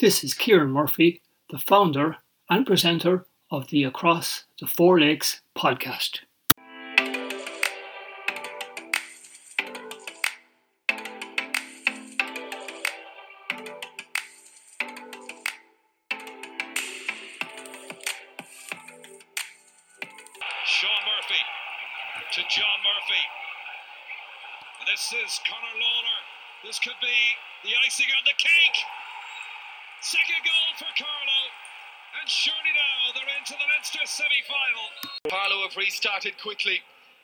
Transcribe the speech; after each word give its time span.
This 0.00 0.22
is 0.22 0.32
Kieran 0.32 0.70
Murphy, 0.70 1.22
the 1.50 1.58
founder 1.58 2.18
and 2.48 2.64
presenter 2.64 3.26
of 3.50 3.66
the 3.66 3.82
Across 3.82 4.44
the 4.60 4.68
Four 4.68 5.00
Lakes 5.00 5.40
podcast. 5.56 6.20
Sean 20.64 21.02
Murphy 21.10 21.42
to 22.34 22.40
John 22.48 22.78
Murphy. 22.86 23.24
This 24.86 25.12
is 25.24 25.40
Conor 25.44 25.74
Lawler. 25.80 26.18
This 26.64 26.78
could 26.78 26.94
be 27.02 27.34
the 27.64 27.70
icing 27.84 28.06
on 28.16 28.22
the 28.24 28.38
cake. 28.38 29.07
Second 30.08 30.40
goal 30.40 30.72
for 30.78 31.04
Carlow. 31.04 31.44
And 32.18 32.30
surely 32.30 32.72
now 32.72 33.12
they're 33.12 33.36
into 33.36 33.52
the 33.52 33.68
Leinster 33.68 34.00
semi 34.06 34.40
final. 34.48 34.88
Carlow 35.28 35.68
have 35.68 35.76
restarted 35.76 36.32
quickly. 36.40 36.80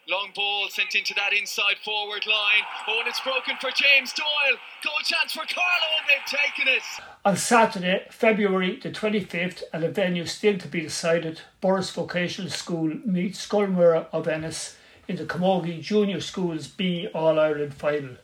Long 0.06 0.32
ball 0.36 0.68
sent 0.68 0.94
into 0.94 1.14
that 1.14 1.32
inside 1.32 1.80
forward 1.82 2.26
line. 2.26 2.60
Oh, 2.86 2.98
and 2.98 3.08
it's 3.08 3.22
broken 3.22 3.56
for 3.58 3.70
James 3.70 4.12
Doyle. 4.12 4.58
Goal 4.84 5.00
chance 5.02 5.32
for 5.32 5.48
Carlow, 5.48 5.96
and 5.96 6.06
they've 6.12 6.28
taken 6.28 6.68
it. 6.68 6.82
On 7.24 7.38
Saturday, 7.38 8.04
February 8.10 8.78
the 8.78 8.90
25th, 8.90 9.62
at 9.72 9.82
a 9.82 9.88
venue 9.88 10.26
still 10.26 10.58
to 10.58 10.68
be 10.68 10.82
decided, 10.82 11.40
Borris 11.62 11.90
Vocational 11.90 12.50
School 12.50 12.98
meets 13.06 13.48
Scoilmhuire 13.48 14.08
of 14.12 14.28
Ennis 14.28 14.76
in 15.08 15.16
the 15.16 15.24
Camogie 15.24 15.80
Junior 15.80 16.20
Schools 16.20 16.66
B 16.66 17.08
All 17.14 17.38
Ireland 17.38 17.72
final. 17.72 18.18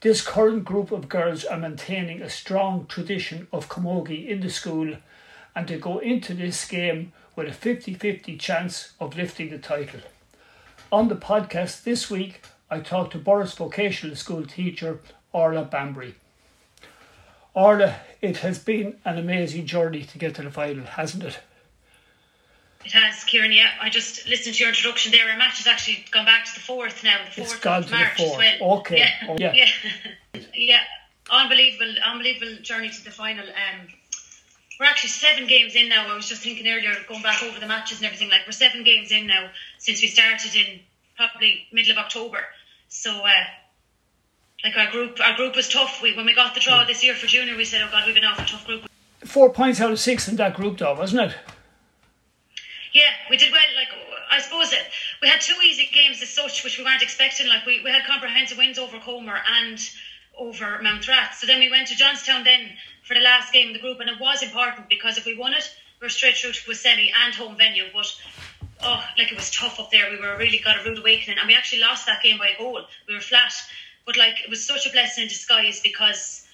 This 0.00 0.22
current 0.22 0.64
group 0.64 0.92
of 0.92 1.08
girls 1.08 1.44
are 1.44 1.58
maintaining 1.58 2.22
a 2.22 2.30
strong 2.30 2.86
tradition 2.86 3.48
of 3.52 3.68
camogie 3.68 4.28
in 4.28 4.40
the 4.40 4.48
school 4.48 4.94
and 5.56 5.66
they 5.66 5.76
go 5.76 5.98
into 5.98 6.34
this 6.34 6.64
game 6.68 7.12
with 7.34 7.48
a 7.48 7.52
50 7.52 7.94
50 7.94 8.36
chance 8.36 8.92
of 9.00 9.16
lifting 9.16 9.50
the 9.50 9.58
title. 9.58 9.98
On 10.92 11.08
the 11.08 11.16
podcast 11.16 11.82
this 11.82 12.08
week, 12.08 12.42
I 12.70 12.78
talked 12.78 13.10
to 13.14 13.18
Borris 13.18 13.56
Vocational 13.56 14.14
School 14.14 14.46
teacher 14.46 15.00
Orla 15.32 15.64
Bambury. 15.64 16.14
Orla, 17.52 17.96
it 18.22 18.36
has 18.36 18.60
been 18.60 18.98
an 19.04 19.18
amazing 19.18 19.66
journey 19.66 20.04
to 20.04 20.16
get 20.16 20.36
to 20.36 20.42
the 20.42 20.50
final, 20.52 20.84
hasn't 20.84 21.24
it? 21.24 21.40
It 22.84 22.92
has, 22.92 23.24
Kieran. 23.24 23.52
Yeah, 23.52 23.70
I 23.80 23.90
just 23.90 24.26
listened 24.28 24.54
to 24.54 24.60
your 24.60 24.68
introduction 24.70 25.12
there. 25.12 25.28
Our 25.30 25.36
match 25.36 25.58
has 25.58 25.66
actually 25.66 26.04
gone 26.10 26.24
back 26.24 26.44
to 26.46 26.54
the 26.54 26.60
fourth 26.60 27.02
now. 27.02 27.18
The 27.24 27.30
fourth 27.42 27.52
It's 27.52 27.60
gone 27.60 27.78
of 27.82 27.84
to 27.86 27.90
the 27.90 28.04
fourth. 28.16 28.42
as 28.42 28.60
well. 28.60 28.78
Okay. 28.78 28.98
Yeah. 28.98 29.10
Oh, 29.28 29.36
yeah. 29.38 29.52
yeah, 29.52 30.40
yeah. 30.54 30.80
Unbelievable, 31.30 31.94
unbelievable 32.06 32.62
journey 32.62 32.88
to 32.88 33.04
the 33.04 33.10
final. 33.10 33.44
Um, 33.44 33.88
we're 34.80 34.86
actually 34.86 35.10
seven 35.10 35.46
games 35.46 35.74
in 35.74 35.88
now. 35.88 36.06
I 36.10 36.14
was 36.14 36.28
just 36.28 36.42
thinking 36.42 36.66
earlier, 36.68 36.94
going 37.08 37.20
back 37.22 37.42
over 37.42 37.58
the 37.58 37.66
matches 37.66 37.98
and 37.98 38.06
everything. 38.06 38.30
Like 38.30 38.42
we're 38.46 38.52
seven 38.52 38.84
games 38.84 39.10
in 39.10 39.26
now 39.26 39.50
since 39.78 40.00
we 40.00 40.08
started 40.08 40.54
in 40.54 40.80
probably 41.16 41.66
middle 41.72 41.92
of 41.92 41.98
October. 41.98 42.38
So, 42.88 43.10
uh, 43.10 43.30
like 44.64 44.76
our 44.76 44.90
group, 44.90 45.18
our 45.20 45.34
group 45.36 45.56
was 45.56 45.68
tough. 45.68 46.00
We 46.00 46.16
when 46.16 46.24
we 46.24 46.34
got 46.34 46.54
the 46.54 46.60
draw 46.60 46.84
this 46.84 47.04
year 47.04 47.14
for 47.14 47.26
junior, 47.26 47.56
we 47.56 47.64
said, 47.64 47.82
"Oh 47.82 47.90
God, 47.90 48.04
we've 48.06 48.14
been 48.14 48.24
off 48.24 48.38
a 48.38 48.46
tough 48.46 48.64
group." 48.64 48.88
Four 49.24 49.50
points 49.50 49.80
out 49.80 49.90
of 49.90 49.98
six 50.00 50.28
in 50.28 50.36
that 50.36 50.54
group, 50.54 50.78
though, 50.78 50.94
wasn't 50.94 51.30
it? 51.32 51.36
Yeah, 52.92 53.10
we 53.30 53.36
did 53.36 53.52
well. 53.52 53.62
Like 53.76 53.88
I 54.30 54.40
suppose 54.40 54.72
it, 54.72 54.84
we 55.20 55.28
had 55.28 55.40
two 55.40 55.56
easy 55.64 55.88
games 55.92 56.22
as 56.22 56.30
such, 56.30 56.64
which 56.64 56.78
we 56.78 56.84
weren't 56.84 57.02
expecting. 57.02 57.48
Like 57.48 57.66
we, 57.66 57.82
we 57.82 57.90
had 57.90 58.04
comprehensive 58.04 58.58
wins 58.58 58.78
over 58.78 58.98
Comer 58.98 59.40
and 59.56 59.78
over 60.36 60.78
Mountrath. 60.82 61.34
So 61.34 61.46
then 61.46 61.60
we 61.60 61.70
went 61.70 61.88
to 61.88 61.96
Johnstown 61.96 62.44
then 62.44 62.70
for 63.02 63.14
the 63.14 63.20
last 63.20 63.52
game 63.52 63.68
of 63.68 63.74
the 63.74 63.80
group, 63.80 64.00
and 64.00 64.08
it 64.08 64.20
was 64.20 64.42
important 64.42 64.88
because 64.88 65.18
if 65.18 65.26
we 65.26 65.36
won 65.36 65.52
it, 65.54 65.70
we 66.00 66.06
were 66.06 66.10
straight 66.10 66.36
through 66.36 66.52
to 66.52 66.70
a 66.70 66.74
semi 66.74 67.12
and 67.24 67.34
home 67.34 67.56
venue. 67.56 67.84
But 67.92 68.14
oh, 68.82 69.04
like 69.18 69.32
it 69.32 69.36
was 69.36 69.50
tough 69.50 69.80
up 69.80 69.90
there. 69.90 70.10
We 70.10 70.20
were 70.20 70.36
really 70.36 70.58
got 70.58 70.80
a 70.80 70.88
rude 70.88 70.98
awakening, 70.98 71.38
and 71.38 71.48
we 71.48 71.54
actually 71.54 71.80
lost 71.80 72.06
that 72.06 72.22
game 72.22 72.38
by 72.38 72.48
a 72.48 72.58
goal. 72.58 72.80
We 73.06 73.14
were 73.14 73.20
flat, 73.20 73.52
but 74.06 74.16
like 74.16 74.40
it 74.42 74.50
was 74.50 74.64
such 74.64 74.86
a 74.86 74.90
blessing 74.90 75.22
in 75.22 75.28
disguise 75.28 75.80
because. 75.80 76.44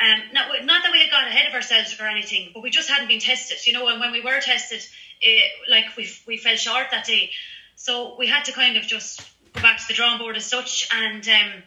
Um, 0.00 0.22
not, 0.32 0.64
not 0.64 0.82
that 0.82 0.92
we 0.92 1.00
had 1.00 1.10
got 1.10 1.28
ahead 1.28 1.46
of 1.46 1.54
ourselves 1.54 1.96
or 2.00 2.06
anything, 2.06 2.50
but 2.52 2.62
we 2.62 2.70
just 2.70 2.88
hadn't 2.88 3.08
been 3.08 3.20
tested, 3.20 3.64
you 3.66 3.72
know. 3.72 3.86
And 3.86 4.00
when 4.00 4.12
we 4.12 4.20
were 4.20 4.40
tested, 4.40 4.84
it, 5.20 5.44
like 5.70 5.96
we 5.96 6.10
we 6.26 6.36
fell 6.36 6.56
short 6.56 6.86
that 6.90 7.06
day, 7.06 7.30
so 7.76 8.16
we 8.18 8.26
had 8.26 8.44
to 8.46 8.52
kind 8.52 8.76
of 8.76 8.82
just 8.82 9.22
go 9.52 9.62
back 9.62 9.78
to 9.78 9.84
the 9.88 9.94
drawing 9.94 10.18
board 10.18 10.36
as 10.36 10.46
such, 10.46 10.88
and 10.92 11.26
um, 11.28 11.62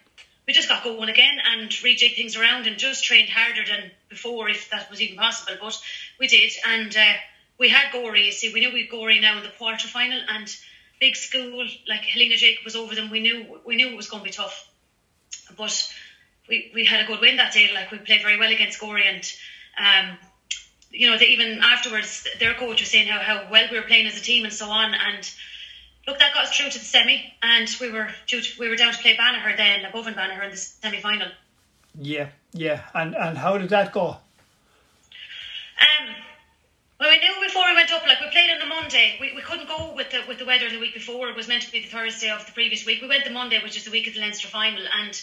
we 0.45 0.53
just 0.53 0.67
got 0.67 0.83
going 0.83 1.09
again 1.09 1.37
and 1.53 1.69
rejig 1.69 2.15
things 2.15 2.35
around 2.35 2.67
and 2.67 2.77
just 2.77 3.03
trained 3.03 3.29
harder 3.29 3.63
than 3.65 3.91
before, 4.09 4.49
if 4.49 4.69
that 4.71 4.89
was 4.89 5.01
even 5.01 5.17
possible. 5.17 5.55
But 5.61 5.81
we 6.19 6.27
did, 6.27 6.51
and 6.65 6.95
uh, 6.95 7.13
we 7.57 7.69
had 7.69 7.91
Gorey, 7.93 8.25
You 8.25 8.31
see, 8.31 8.53
we 8.53 8.59
knew 8.59 8.73
we'd 8.73 8.89
Gorey 8.89 9.19
now 9.19 9.37
in 9.37 9.43
the 9.43 9.49
quarter 9.49 9.87
final, 9.87 10.19
and 10.27 10.53
big 10.99 11.15
school 11.15 11.65
like 11.87 12.01
Helena 12.01 12.35
Jacob 12.35 12.65
was 12.65 12.75
over 12.75 12.93
them. 12.93 13.09
We 13.09 13.21
knew 13.21 13.59
we 13.65 13.75
knew 13.75 13.87
it 13.89 13.97
was 13.97 14.09
going 14.09 14.21
to 14.21 14.29
be 14.29 14.33
tough, 14.33 14.69
but 15.55 15.93
we, 16.47 16.71
we 16.73 16.85
had 16.85 17.01
a 17.01 17.07
good 17.07 17.19
win 17.21 17.37
that 17.37 17.53
day. 17.53 17.69
Like 17.73 17.91
we 17.91 17.97
played 17.99 18.21
very 18.21 18.37
well 18.37 18.51
against 18.51 18.79
Gorey, 18.79 19.05
and 19.07 19.33
um, 19.77 20.17
you 20.91 21.09
know, 21.09 21.17
they, 21.17 21.27
even 21.27 21.59
afterwards, 21.61 22.27
their 22.39 22.53
coach 22.53 22.79
was 22.81 22.89
saying 22.89 23.07
how, 23.07 23.19
how 23.19 23.47
well 23.51 23.67
we 23.71 23.77
were 23.77 23.85
playing 23.85 24.07
as 24.07 24.17
a 24.17 24.21
team 24.21 24.45
and 24.45 24.53
so 24.53 24.69
on. 24.69 24.93
And 24.93 25.29
look, 26.07 26.19
that 26.19 26.33
got 26.33 26.45
us 26.45 26.55
through 26.55 26.69
to 26.69 26.79
the 26.79 26.85
semi, 26.85 27.33
and 27.43 27.69
we 27.79 27.91
were 27.91 28.09
to, 28.27 28.41
we 28.59 28.69
were 28.69 28.75
down 28.75 28.93
to 28.93 28.99
play 28.99 29.15
Banagher 29.15 29.55
then, 29.57 29.85
above 29.85 30.07
in 30.07 30.13
Banagher 30.13 30.43
in 30.43 30.51
the 30.51 30.57
semi 30.57 30.99
final. 31.01 31.27
Yeah, 31.99 32.29
yeah. 32.53 32.83
And 32.93 33.15
and 33.15 33.37
how 33.37 33.57
did 33.57 33.69
that 33.69 33.91
go? 33.91 34.17
Um, 35.79 36.15
well, 36.99 37.09
we 37.09 37.19
knew 37.19 37.33
before 37.45 37.65
we 37.67 37.75
went 37.75 37.91
up, 37.91 38.05
like 38.07 38.19
we 38.21 38.29
played 38.29 38.49
on 38.49 38.59
the 38.59 38.65
Monday. 38.65 39.17
We, 39.19 39.33
we 39.35 39.41
couldn't 39.41 39.67
go 39.67 39.93
with 39.95 40.11
the 40.11 40.21
with 40.27 40.39
the 40.39 40.45
weather 40.45 40.69
the 40.69 40.79
week 40.79 40.93
before. 40.93 41.29
It 41.29 41.35
was 41.35 41.47
meant 41.47 41.63
to 41.63 41.71
be 41.71 41.81
the 41.81 41.87
Thursday 41.87 42.29
of 42.29 42.45
the 42.45 42.51
previous 42.51 42.85
week. 42.85 43.01
We 43.01 43.07
went 43.07 43.25
the 43.25 43.31
Monday, 43.31 43.61
which 43.61 43.77
is 43.77 43.83
the 43.83 43.91
week 43.91 44.07
of 44.07 44.13
the 44.13 44.21
Leinster 44.21 44.47
final. 44.47 44.83
And 45.01 45.21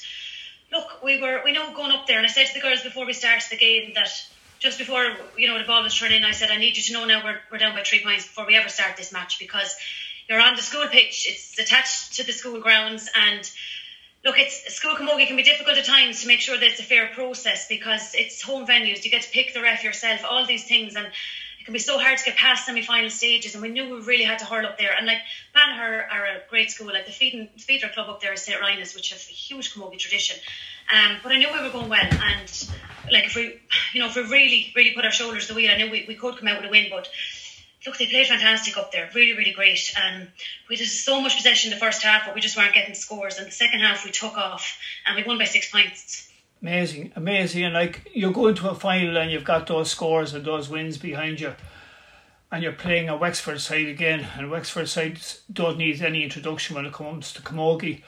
look, 0.73 1.03
we 1.03 1.21
were 1.21 1.43
we 1.45 1.53
know 1.53 1.75
going 1.75 1.93
up 1.93 2.07
there, 2.07 2.19
and 2.19 2.27
I 2.27 2.31
said 2.31 2.47
to 2.47 2.55
the 2.55 2.61
girls 2.61 2.83
before 2.83 3.07
we 3.07 3.13
started 3.13 3.45
the 3.51 3.57
game 3.57 3.93
that 3.95 4.11
just 4.59 4.79
before 4.79 5.05
you 5.37 5.49
know 5.49 5.59
the 5.59 5.65
ball 5.65 5.83
was 5.83 5.95
thrown 5.95 6.13
in, 6.13 6.25
I 6.25 6.33
said 6.33 6.51
I 6.51 6.57
need 6.57 6.77
you 6.77 6.83
to 6.83 6.93
know 6.93 7.05
now 7.05 7.25
we're 7.25 7.41
we're 7.51 7.59
down 7.59 7.75
by 7.75 7.83
three 7.83 8.03
points 8.03 8.27
before 8.27 8.47
we 8.47 8.57
ever 8.57 8.69
start 8.69 8.97
this 8.97 9.13
match 9.13 9.39
because 9.39 9.75
you're 10.29 10.41
on 10.41 10.57
the 10.57 10.63
school 10.63 10.87
pitch. 10.89 11.27
It's 11.29 11.59
attached 11.59 12.17
to 12.17 12.25
the 12.25 12.33
school 12.33 12.61
grounds 12.61 13.09
and. 13.15 13.49
Look, 14.27 14.39
it's 14.39 14.75
school 14.75 14.95
camogie 14.95 15.27
can 15.27 15.37
be 15.37 15.43
difficult 15.43 15.77
at 15.77 15.85
times 15.85 16.23
to 16.23 16.27
make 16.27 16.41
sure 16.41 16.57
that 16.57 16.67
it's 16.67 16.81
a 16.81 16.83
fair 16.83 17.09
process 17.09 17.69
because 17.69 18.15
it's 18.15 18.41
home 18.41 18.67
venues. 18.67 19.05
You 19.05 19.11
get 19.11 19.21
to 19.21 19.31
pick 19.31 19.53
the 19.53 19.61
ref 19.61 19.85
yourself, 19.85 20.25
all 20.27 20.47
these 20.47 20.67
things, 20.67 20.97
and 20.97 21.09
it 21.65 21.69
can 21.69 21.73
be 21.73 21.79
so 21.79 21.99
hard 21.99 22.19
to 22.19 22.25
get 22.27 22.37
past 22.37 22.67
semi-final 22.67 23.09
stages. 23.09 23.55
And 23.55 23.63
we 23.63 23.71
knew 23.71 23.89
we 23.89 24.03
really 24.03 24.25
had 24.25 24.41
to 24.41 24.45
hurl 24.45 24.67
up 24.67 24.77
there. 24.77 24.95
And 24.95 25.07
like 25.07 25.23
Banagher 25.57 26.05
are 26.13 26.27
a 26.27 26.43
great 26.51 26.71
school, 26.71 26.89
like 26.89 27.07
the 27.07 27.13
feeder, 27.13 27.49
feeder 27.57 27.89
club 27.89 28.11
up 28.11 28.21
there 28.21 28.35
is 28.35 28.43
St 28.43 28.61
Rynagh's, 28.61 28.95
which 28.95 29.13
has 29.13 29.27
a 29.31 29.33
huge 29.33 29.73
camogie 29.73 29.99
tradition. 29.99 30.37
Um, 30.95 31.17
but 31.23 31.33
I 31.33 31.39
knew 31.39 31.49
we 31.51 31.63
were 31.63 31.71
going 31.71 31.89
well, 31.89 32.05
and 32.05 32.69
like 33.11 33.25
if 33.25 33.35
we, 33.35 33.59
you 33.95 34.01
know, 34.01 34.09
if 34.09 34.15
we 34.15 34.25
really, 34.25 34.75
really 34.77 34.91
put 34.91 35.07
our 35.07 35.11
shoulders 35.11 35.47
to 35.47 35.55
the 35.55 35.57
wheel, 35.57 35.71
I 35.71 35.79
knew 35.79 35.91
we, 35.91 36.05
we 36.07 36.17
could 36.17 36.37
come 36.37 36.49
out 36.49 36.61
with 36.61 36.69
a 36.69 36.71
win. 36.71 36.89
But 36.91 37.09
look, 37.87 37.97
they 37.97 38.09
played 38.09 38.27
fantastic 38.27 38.77
up 38.77 38.93
there, 38.93 39.09
really, 39.15 39.35
really 39.35 39.53
great. 39.53 39.91
Um, 39.97 40.29
we 40.69 40.77
had 40.77 40.87
so 40.87 41.19
much 41.23 41.35
possession 41.35 41.71
the 41.71 41.79
first 41.79 42.03
half, 42.03 42.27
but 42.27 42.35
we 42.35 42.43
just 42.43 42.59
weren't 42.59 42.75
getting 42.75 42.95
scores. 42.95 43.39
And 43.39 43.47
the 43.47 43.53
second 43.53 43.81
half, 43.81 44.05
we 44.05 44.11
took 44.11 44.37
off, 44.37 44.79
and 45.07 45.17
we 45.17 45.23
won 45.23 45.39
by 45.39 45.45
six 45.45 45.71
points. 45.71 46.29
Amazing, 46.65 47.13
amazing. 47.15 47.65
And 47.65 47.75
like 47.75 48.11
you 48.15 48.31
go 48.31 48.47
into 48.47 48.71
a 48.71 48.75
final 48.75 49.19
and 49.19 49.31
you've 49.31 49.45
got 49.45 49.67
those 49.67 49.91
scores 49.91 50.33
and 50.33 50.47
those 50.47 50.71
wins 50.71 50.97
behind 50.97 51.39
you, 51.39 51.53
and 52.51 52.63
you're 52.63 52.73
playing 52.73 53.11
a 53.11 53.19
Wexford 53.19 53.61
side 53.61 53.87
again. 53.87 54.27
And 54.39 54.51
Wexford 54.51 54.89
side 54.89 55.21
don't 55.53 55.77
need 55.77 56.01
any 56.01 56.23
introduction 56.23 56.75
when 56.75 56.87
it 56.87 56.95
comes 56.95 57.35
to 57.35 57.43
camogie, 57.43 58.01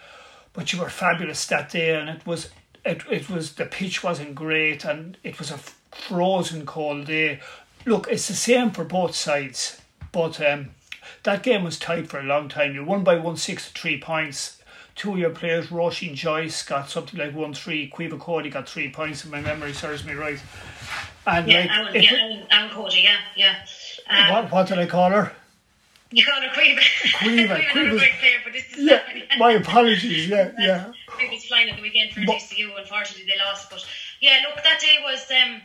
but 0.54 0.72
you 0.72 0.80
were 0.80 0.88
fabulous 0.88 1.44
that 1.48 1.70
day, 1.70 2.00
and 2.00 2.08
it 2.08 2.26
was 2.26 2.48
it, 2.82 3.02
it 3.10 3.28
was 3.28 3.56
the 3.56 3.66
pitch 3.66 4.02
wasn't 4.02 4.34
great, 4.34 4.86
and 4.86 5.18
it 5.22 5.38
was 5.38 5.50
a 5.50 5.60
frozen 5.90 6.64
cold 6.64 7.04
day. 7.04 7.40
Look, 7.84 8.08
it's 8.08 8.28
the 8.28 8.32
same 8.32 8.70
for 8.70 8.84
both 8.84 9.14
sides, 9.14 9.82
but 10.12 10.40
um, 10.40 10.70
that 11.24 11.42
game 11.42 11.62
was 11.62 11.78
tight 11.78 12.08
for 12.08 12.20
a 12.20 12.24
long 12.24 12.48
time. 12.48 12.74
You 12.74 12.86
won 12.86 13.04
by 13.04 13.16
one 13.16 13.36
six 13.36 13.70
to 13.70 13.78
three 13.78 14.00
points. 14.00 14.55
Two 14.96 15.12
of 15.12 15.18
your 15.18 15.30
players, 15.30 15.66
Roisin 15.66 16.14
Joyce, 16.14 16.62
got 16.62 16.88
something 16.88 17.20
like 17.20 17.34
one 17.34 17.52
three. 17.52 17.90
Quiva 17.90 18.18
Cody 18.18 18.48
got 18.48 18.66
three 18.68 18.90
points, 18.90 19.24
if 19.24 19.30
my 19.30 19.40
memory 19.42 19.74
serves 19.74 20.04
me 20.04 20.14
right. 20.14 20.38
And 21.26 21.46
Yeah, 21.46 21.58
like, 21.60 21.70
Alan, 21.70 21.94
yeah, 21.94 22.10
Alan, 22.14 22.46
Alan 22.50 22.70
Cody, 22.70 23.00
yeah, 23.02 23.16
yeah. 23.36 23.56
Um, 24.08 24.32
what 24.32 24.50
what 24.52 24.68
did 24.68 24.78
I 24.78 24.86
call 24.86 25.10
her? 25.10 25.32
You 26.12 26.24
call 26.24 26.40
her 26.40 26.48
Quiva. 26.48 26.80
Quiva, 27.18 27.46
Quiva's 27.46 27.66
Quiva's- 27.72 27.94
a 27.94 27.98
great 27.98 28.12
player, 28.20 28.38
but 28.44 28.52
this 28.54 28.64
is 28.72 28.78
Yeah, 28.78 29.02
my 29.38 29.52
apologies. 29.52 30.28
Yeah, 30.28 30.52
yeah. 30.58 30.92
Quiva's 31.08 31.44
flying 31.44 31.68
at 31.68 31.76
the 31.76 31.82
weekend 31.82 32.12
for 32.12 32.20
But- 32.24 32.36
DCU. 32.36 32.70
Unfortunately, 32.78 33.26
they 33.30 33.38
lost. 33.44 33.68
But 33.68 33.84
yeah, 34.20 34.38
look, 34.48 34.62
that 34.64 34.80
day 34.80 34.96
was. 35.04 35.30
Um, 35.30 35.60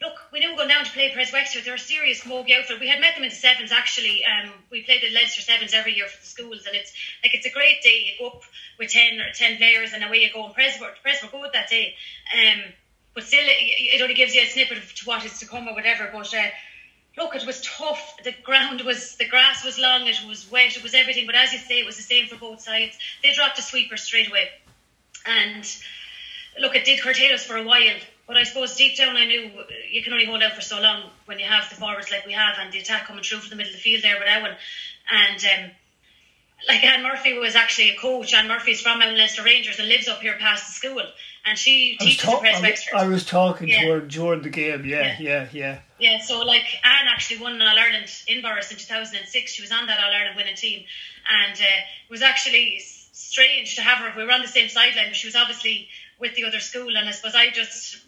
look, 0.00 0.14
we 0.32 0.40
knew 0.40 0.54
going 0.56 0.68
down 0.68 0.84
to 0.84 0.90
play 0.92 1.10
Pres 1.12 1.32
Wexford. 1.32 1.64
They're 1.64 1.74
a 1.74 1.78
serious 1.78 2.20
camogie 2.20 2.56
outfit. 2.56 2.80
We 2.80 2.88
had 2.88 3.00
met 3.00 3.14
them 3.14 3.24
in 3.24 3.30
the 3.30 3.34
sevens 3.34 3.72
actually. 3.72 4.22
Um, 4.24 4.52
we 4.70 4.82
played 4.82 5.02
the 5.02 5.10
Leinster 5.10 5.42
sevens 5.42 5.74
every 5.74 5.94
year 5.94 6.06
for 6.06 6.20
the 6.20 6.26
schools, 6.26 6.66
and 6.66 6.76
it's 6.76 6.92
like 7.22 7.34
it's 7.34 7.46
a 7.46 7.50
great 7.50 7.82
day. 7.82 8.06
You 8.06 8.12
go 8.18 8.36
up 8.36 8.42
with 8.78 8.90
ten 8.90 9.20
or 9.20 9.32
ten 9.34 9.56
players, 9.56 9.92
and 9.92 10.04
away 10.04 10.18
you 10.18 10.32
go. 10.32 10.44
And 10.44 10.54
Pres 10.54 10.80
were 10.80 10.92
Pres 11.02 11.22
were 11.22 11.28
good 11.28 11.50
that 11.52 11.68
day. 11.68 11.94
Um, 12.32 12.62
but 13.14 13.24
still, 13.24 13.42
it, 13.42 13.96
it 13.96 14.00
only 14.00 14.14
gives 14.14 14.34
you 14.34 14.42
a 14.42 14.46
snippet 14.46 14.78
of 14.78 14.92
what 15.04 15.24
is 15.24 15.40
to 15.40 15.46
come 15.46 15.66
or 15.66 15.74
whatever. 15.74 16.08
But 16.12 16.32
uh, 16.32 16.50
look, 17.16 17.34
it 17.34 17.44
was 17.44 17.60
tough. 17.62 18.16
The 18.22 18.34
ground 18.44 18.82
was, 18.82 19.16
the 19.16 19.26
grass 19.26 19.64
was 19.64 19.78
long, 19.78 20.06
it 20.06 20.22
was 20.28 20.48
wet, 20.50 20.76
it 20.76 20.82
was 20.84 20.94
everything. 20.94 21.26
But 21.26 21.34
as 21.34 21.52
you 21.52 21.58
say, 21.58 21.80
it 21.80 21.86
was 21.86 21.96
the 21.96 22.02
same 22.02 22.28
for 22.28 22.36
both 22.36 22.60
sides. 22.60 22.96
They 23.22 23.32
dropped 23.32 23.58
a 23.58 23.62
sweeper 23.62 23.96
straight 23.96 24.28
away, 24.28 24.50
and 25.26 25.68
look, 26.60 26.76
it 26.76 26.84
did 26.84 27.00
curtail 27.00 27.34
us 27.34 27.44
for 27.44 27.56
a 27.56 27.64
while. 27.64 27.98
But 28.28 28.36
I 28.36 28.42
suppose 28.42 28.76
deep 28.76 28.94
down, 28.96 29.16
I 29.16 29.24
knew 29.24 29.50
you 29.90 30.02
can 30.02 30.12
only 30.12 30.26
hold 30.26 30.42
out 30.42 30.52
for 30.52 30.60
so 30.60 30.78
long 30.80 31.10
when 31.24 31.38
you 31.38 31.46
have 31.46 31.68
the 31.70 31.76
forwards 31.76 32.10
like 32.12 32.26
we 32.26 32.34
have 32.34 32.56
and 32.60 32.70
the 32.70 32.78
attack 32.78 33.06
coming 33.06 33.24
through 33.24 33.38
from 33.38 33.48
the 33.48 33.56
middle 33.56 33.70
of 33.72 33.76
the 33.76 33.82
field 33.82 34.02
there 34.02 34.18
with 34.18 34.28
Owen. 34.28 34.54
And 35.10 35.44
um, 35.44 35.70
like 36.68 36.84
Anne 36.84 37.02
Murphy 37.02 37.38
was 37.38 37.54
actually 37.56 37.88
a 37.88 37.96
coach. 37.96 38.34
Anne 38.34 38.46
Murphy's 38.46 38.82
from 38.82 38.98
Mount 38.98 39.16
Leinster 39.16 39.42
Rangers 39.42 39.78
and 39.78 39.88
lives 39.88 40.08
up 40.08 40.20
here 40.20 40.36
past 40.38 40.66
the 40.66 40.72
school. 40.72 41.02
And 41.46 41.56
she 41.56 41.96
I 41.98 42.04
was, 42.04 42.16
teaches 42.16 42.28
at 42.28 42.40
Pres 42.40 42.60
Wexford. 42.60 42.94
I 43.00 43.08
was 43.08 43.24
talking 43.24 43.68
Yeah. 43.68 43.80
to 43.80 43.90
her 43.92 44.00
during 44.02 44.42
the 44.42 44.50
game. 44.50 44.84
Yeah, 44.84 45.16
yeah, 45.18 45.48
yeah. 45.50 45.78
Yeah, 45.98 46.20
so 46.20 46.42
like 46.42 46.66
Anne 46.84 47.08
actually 47.08 47.40
won 47.40 47.54
an 47.54 47.62
All 47.62 47.78
Ireland 47.78 48.12
in 48.26 48.42
Borris 48.42 48.70
in 48.70 48.76
2006. 48.76 49.52
She 49.52 49.62
was 49.62 49.72
on 49.72 49.86
that 49.86 50.04
All 50.04 50.12
Ireland 50.12 50.36
winning 50.36 50.54
team, 50.54 50.84
and 51.30 51.58
uh, 51.58 51.64
it 51.64 52.10
was 52.10 52.20
actually 52.20 52.80
strange 53.12 53.76
to 53.76 53.82
have 53.82 53.98
her. 54.00 54.12
We 54.14 54.24
were 54.26 54.32
on 54.32 54.42
the 54.42 54.48
same 54.48 54.68
sideline, 54.68 55.06
but 55.08 55.16
she 55.16 55.26
was 55.26 55.34
obviously 55.34 55.88
with 56.20 56.34
the 56.34 56.44
other 56.44 56.60
school, 56.60 56.94
and 56.94 57.08
I 57.08 57.12
suppose 57.12 57.34
I 57.34 57.48
just 57.50 58.04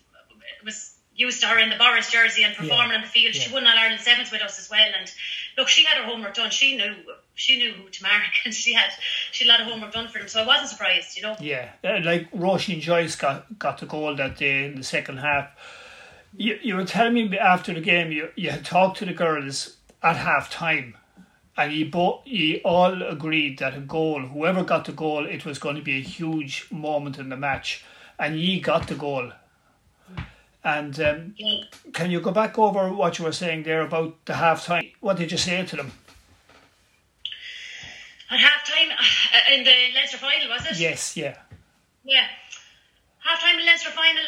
was 0.64 0.94
used 1.14 1.40
to 1.42 1.46
her 1.46 1.58
in 1.58 1.68
the 1.68 1.76
Borris 1.76 2.10
jersey 2.10 2.44
and 2.44 2.54
performing 2.56 2.90
Yeah, 2.90 2.96
on 2.96 3.00
the 3.02 3.06
field. 3.06 3.34
She 3.34 3.48
yeah. 3.48 3.54
won 3.54 3.66
All 3.66 3.76
Ireland 3.76 4.00
sevens 4.00 4.30
with 4.30 4.42
us 4.42 4.58
as 4.58 4.70
well, 4.70 4.90
and 4.98 5.10
look, 5.58 5.68
she 5.68 5.84
had 5.84 5.98
her 5.98 6.04
homework 6.04 6.34
done. 6.34 6.50
She 6.50 6.76
knew 6.76 6.94
she 7.34 7.56
knew 7.58 7.72
who 7.72 7.88
to 7.88 8.02
mark, 8.02 8.22
and 8.44 8.54
she 8.54 8.72
had 8.74 8.90
she 9.32 9.46
had 9.46 9.50
a 9.50 9.52
lot 9.52 9.60
of 9.66 9.72
homework 9.72 9.92
done 9.92 10.08
for 10.08 10.18
them. 10.18 10.28
So 10.28 10.42
I 10.42 10.46
wasn't 10.46 10.70
surprised, 10.70 11.16
you 11.16 11.22
know. 11.22 11.36
Yeah, 11.40 11.70
uh, 11.84 12.00
like 12.02 12.30
Roisin 12.32 12.80
Joyce 12.80 13.16
got 13.16 13.58
got 13.58 13.78
the 13.78 13.86
goal 13.86 14.14
that 14.16 14.36
day 14.38 14.66
in 14.66 14.76
the 14.76 14.84
second 14.84 15.18
half. 15.18 15.48
You, 16.36 16.58
you 16.62 16.76
were 16.76 16.84
telling 16.84 17.14
me 17.14 17.36
after 17.36 17.74
the 17.74 17.80
game 17.80 18.12
you, 18.12 18.28
you 18.36 18.50
had 18.50 18.64
talked 18.64 18.98
to 18.98 19.04
the 19.04 19.12
girls 19.12 19.76
at 20.00 20.14
half 20.16 20.48
time 20.48 20.96
and 21.56 21.72
you 21.72 21.84
both 21.90 22.22
you 22.24 22.60
all 22.64 23.02
agreed 23.02 23.58
that 23.58 23.76
a 23.76 23.80
goal, 23.80 24.22
whoever 24.22 24.64
got 24.64 24.86
the 24.86 24.92
goal, 24.92 25.26
it 25.26 25.44
was 25.44 25.58
going 25.58 25.76
to 25.76 25.82
be 25.82 25.98
a 25.98 26.02
huge 26.02 26.66
moment 26.70 27.18
in 27.18 27.28
the 27.28 27.36
match, 27.36 27.84
and 28.18 28.38
ye 28.40 28.60
got 28.60 28.88
the 28.88 28.94
goal. 28.94 29.30
And 30.62 31.00
um, 31.00 31.34
can 31.92 32.10
you 32.10 32.20
go 32.20 32.32
back 32.32 32.58
over 32.58 32.92
what 32.92 33.18
you 33.18 33.24
were 33.24 33.32
saying 33.32 33.62
there 33.62 33.82
about 33.82 34.24
the 34.26 34.34
half 34.34 34.66
time? 34.66 34.90
What 35.00 35.16
did 35.16 35.32
you 35.32 35.38
say 35.38 35.64
to 35.64 35.76
them? 35.76 35.92
At 38.30 38.38
half 38.38 38.66
time 38.66 38.90
in 39.52 39.64
the 39.64 39.74
Leinster 39.94 40.18
final, 40.18 40.48
was 40.48 40.66
it? 40.66 40.78
Yes, 40.78 41.16
yeah, 41.16 41.36
Yeah. 42.04 42.26
Half 43.18 43.40
time 43.40 43.58
in 43.58 43.66
Leinster 43.66 43.90
final, 43.90 44.22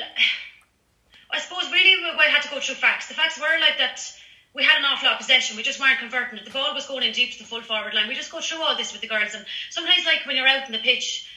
I 1.30 1.38
suppose 1.38 1.70
really 1.70 2.02
we, 2.02 2.16
we 2.18 2.24
had 2.24 2.42
to 2.42 2.48
go 2.48 2.60
through 2.60 2.76
facts. 2.76 3.08
The 3.08 3.14
facts 3.14 3.38
were 3.38 3.60
like 3.60 3.78
that 3.78 4.00
we 4.54 4.64
had 4.64 4.78
an 4.78 4.84
awful 4.84 5.06
lot 5.06 5.14
of 5.14 5.20
possession. 5.20 5.56
We 5.56 5.62
just 5.62 5.80
weren't 5.80 5.98
converting 5.98 6.38
it. 6.38 6.44
The 6.44 6.50
ball 6.50 6.74
was 6.74 6.86
going 6.86 7.04
in 7.04 7.12
deep 7.12 7.32
to 7.32 7.38
the 7.38 7.44
full 7.44 7.62
forward 7.62 7.94
line. 7.94 8.08
We 8.08 8.14
just 8.14 8.30
go 8.30 8.40
through 8.40 8.62
all 8.62 8.76
this 8.76 8.92
with 8.92 9.00
the 9.00 9.08
girls. 9.08 9.34
And 9.34 9.44
sometimes, 9.70 10.04
like 10.04 10.26
when 10.26 10.36
you're 10.36 10.48
out 10.48 10.66
in 10.66 10.72
the 10.72 10.78
pitch, 10.78 11.28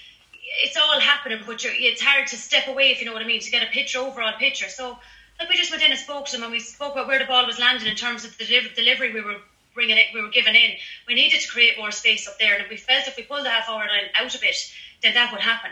it's 0.63 0.78
all 0.78 1.00
happening, 1.00 1.40
but 1.46 1.63
it's 1.63 2.02
hard 2.02 2.28
to 2.28 2.36
step 2.36 2.68
away, 2.68 2.92
if 2.92 3.00
you 3.00 3.06
know 3.06 3.13
what 3.13 3.22
I 3.22 3.25
mean, 3.25 3.42
to 3.42 3.52
get 3.52 3.63
a 3.63 3.72
picture, 3.72 4.00
overall 4.00 4.34
picture. 4.38 4.69
So, 4.69 4.98
like, 5.40 5.50
we 5.50 5.56
just 5.56 5.72
went 5.72 5.84
in 5.84 5.92
and 5.92 6.00
spoke 6.00 6.25
to 6.28 6.31
them 6.34 6.44
and 6.44 6.52
we 6.52 6.60
spoke 6.60 6.94
about 6.94 7.07
where 7.07 7.19
the 7.19 7.25
ball 7.25 7.46
was 7.46 7.60
landing 7.60 7.88
in 7.88 7.96
terms 7.96 8.25
of 8.25 8.38
the 8.38 8.46
deliv- 8.46 8.75
delivery 8.75 9.13
we 9.13 9.22
were 9.22 9.38
bringing 9.74 9.98
it, 9.98 10.07
we 10.13 10.22
were 10.22 10.30
giving 10.30 10.56
in. 10.56 10.72
We 11.07 11.13
needed 11.16 11.42
to 11.42 11.48
create 11.48 11.78
more 11.78 11.92
space 11.92 12.28
up 12.28 12.40
there, 12.40 12.57
and 12.57 12.66
we 12.69 12.78
felt 12.78 13.07
if 13.07 13.18
we 13.18 13.24
pulled 13.24 13.46
the 13.46 13.50
half 13.50 13.66
forward 13.66 13.90
line 13.90 14.10
out 14.16 14.34
a 14.34 14.40
bit, 14.40 14.56
then 15.04 15.13
that 15.13 15.31
would 15.31 15.42
happen. 15.42 15.72